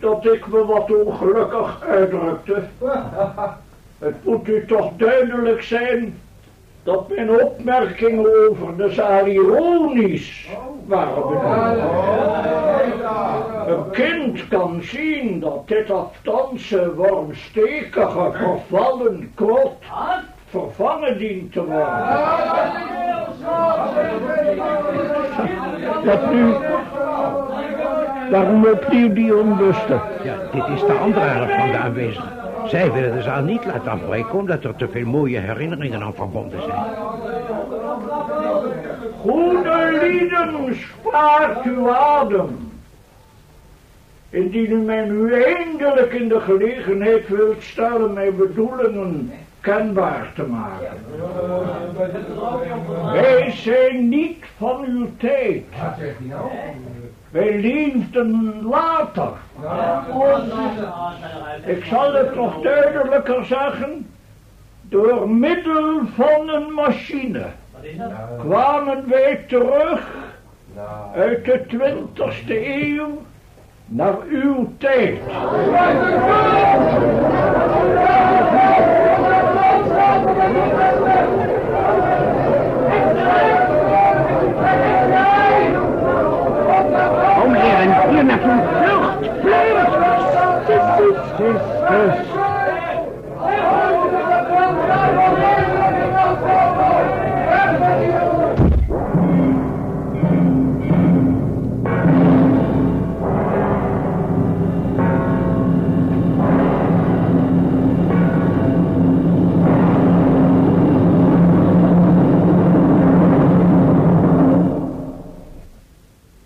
dat 0.00 0.26
ik 0.26 0.46
me 0.46 0.64
wat 0.64 1.04
ongelukkig 1.04 1.82
uitdrukte. 1.82 2.62
Het 3.98 4.24
moet 4.24 4.48
u 4.48 4.64
toch 4.66 4.92
duidelijk 4.96 5.62
zijn 5.62 6.18
dat 6.86 7.08
mijn 7.08 7.30
opmerkingen 7.30 8.48
over 8.48 8.76
de 8.76 8.90
zaal 8.90 9.26
ironisch 9.26 10.48
waren 10.84 11.14
bedoeld. 11.14 11.42
Een 13.66 13.90
kind 13.90 14.48
kan 14.48 14.80
zien 14.82 15.40
dat 15.40 15.68
dit 15.68 15.90
aftanse 15.90 16.94
wormstekige 16.94 18.30
vervallen 18.32 19.32
klot 19.34 19.76
vervangen 20.48 21.18
dient 21.18 21.52
te 21.52 21.64
worden. 21.64 22.14
Wat 26.04 26.32
nu? 26.32 26.54
Waarom 28.30 28.66
opnieuw 28.66 29.12
die 29.12 29.36
onlusten? 29.36 30.00
Ja, 30.22 30.34
dit 30.52 30.68
is 30.74 30.80
de 30.80 30.92
andere 30.92 31.26
helft 31.26 31.54
van 31.54 31.70
de 31.70 31.76
aanwezigen. 31.76 32.45
Zij 32.68 32.92
willen 32.92 33.14
de 33.14 33.22
zaal 33.22 33.42
niet 33.42 33.64
laten 33.64 33.90
afbreken 33.90 34.32
omdat 34.32 34.64
er 34.64 34.76
te 34.76 34.88
veel 34.88 35.06
mooie 35.06 35.38
herinneringen 35.38 36.02
aan 36.02 36.14
verbonden 36.14 36.62
zijn. 36.62 36.84
Goede 39.20 39.98
lieden, 40.02 40.76
spaart 40.76 41.64
uw 41.64 41.90
adem. 41.90 42.70
Indien 44.30 44.70
u 44.70 44.76
mij 44.76 45.04
nu 45.04 45.42
eindelijk 45.42 46.12
in 46.12 46.28
de 46.28 46.40
gelegenheid 46.40 47.28
wilt 47.28 47.62
stellen 47.62 48.12
mijn 48.12 48.36
bedoelingen 48.36 49.32
kenbaar 49.60 50.32
te 50.34 50.42
maken. 50.42 50.88
Wij 53.12 53.50
zijn 53.50 54.08
niet 54.08 54.44
van 54.56 54.84
uw 54.84 55.08
tijd. 55.16 55.64
Wij 57.36 57.60
leefden 57.60 58.60
later. 58.68 59.28
Ik 61.64 61.84
zal 61.84 62.14
het 62.14 62.34
nog 62.34 62.62
duidelijker 62.62 63.44
zeggen. 63.44 64.10
Door 64.82 65.30
middel 65.30 66.00
van 66.14 66.48
een 66.48 66.72
machine 66.72 67.44
kwamen 68.38 69.08
wij 69.08 69.44
terug 69.48 70.14
uit 71.14 71.44
de 71.44 71.64
twintigste 71.68 72.84
eeuw 72.84 73.22
naar 73.86 74.16
uw 74.28 74.72
tijd. 74.78 75.20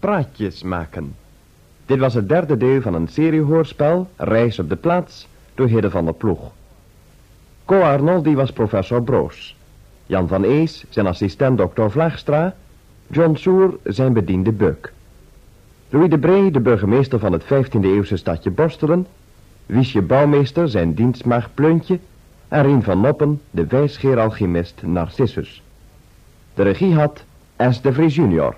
Praatjes 0.00 0.62
maken. 0.62 1.14
Dit 1.90 1.98
was 1.98 2.14
het 2.14 2.28
derde 2.28 2.56
deel 2.56 2.80
van 2.80 2.94
een 2.94 3.08
seriehoorspel, 3.08 4.08
Reis 4.16 4.58
op 4.58 4.68
de 4.68 4.76
plaats, 4.76 5.28
door 5.54 5.66
Hidde 5.66 5.90
van 5.90 6.04
der 6.04 6.14
Ploeg. 6.14 6.52
Co 7.64 7.80
Arnoldi 7.80 8.34
was 8.34 8.52
professor 8.52 9.02
Broos. 9.02 9.56
Jan 10.06 10.28
van 10.28 10.44
Ees, 10.44 10.84
zijn 10.88 11.06
assistent 11.06 11.58
dokter 11.58 11.90
Vlaagstra. 11.90 12.54
John 13.06 13.34
Soer, 13.34 13.78
zijn 13.84 14.12
bediende 14.12 14.52
Beuk. 14.52 14.92
Louis 15.88 16.10
de 16.10 16.18
Bree, 16.18 16.50
de 16.50 16.60
burgemeester 16.60 17.18
van 17.18 17.32
het 17.32 17.44
15e 17.44 17.80
eeuwse 17.82 18.16
stadje 18.16 18.50
Borstelen. 18.50 19.06
Wiesje 19.66 20.02
Bouwmeester, 20.02 20.68
zijn 20.68 20.94
dienstmaag 20.94 21.54
Pleuntje. 21.54 21.98
En 22.48 22.62
Rien 22.62 22.82
van 22.82 23.00
Noppen, 23.00 23.40
de 23.50 23.66
wijsgeer 23.66 24.18
alchemist 24.18 24.82
Narcissus. 24.82 25.62
De 26.54 26.62
regie 26.62 26.94
had 26.94 27.24
S. 27.70 27.80
de 27.80 27.92
Vries 27.92 28.14
junior. 28.14 28.56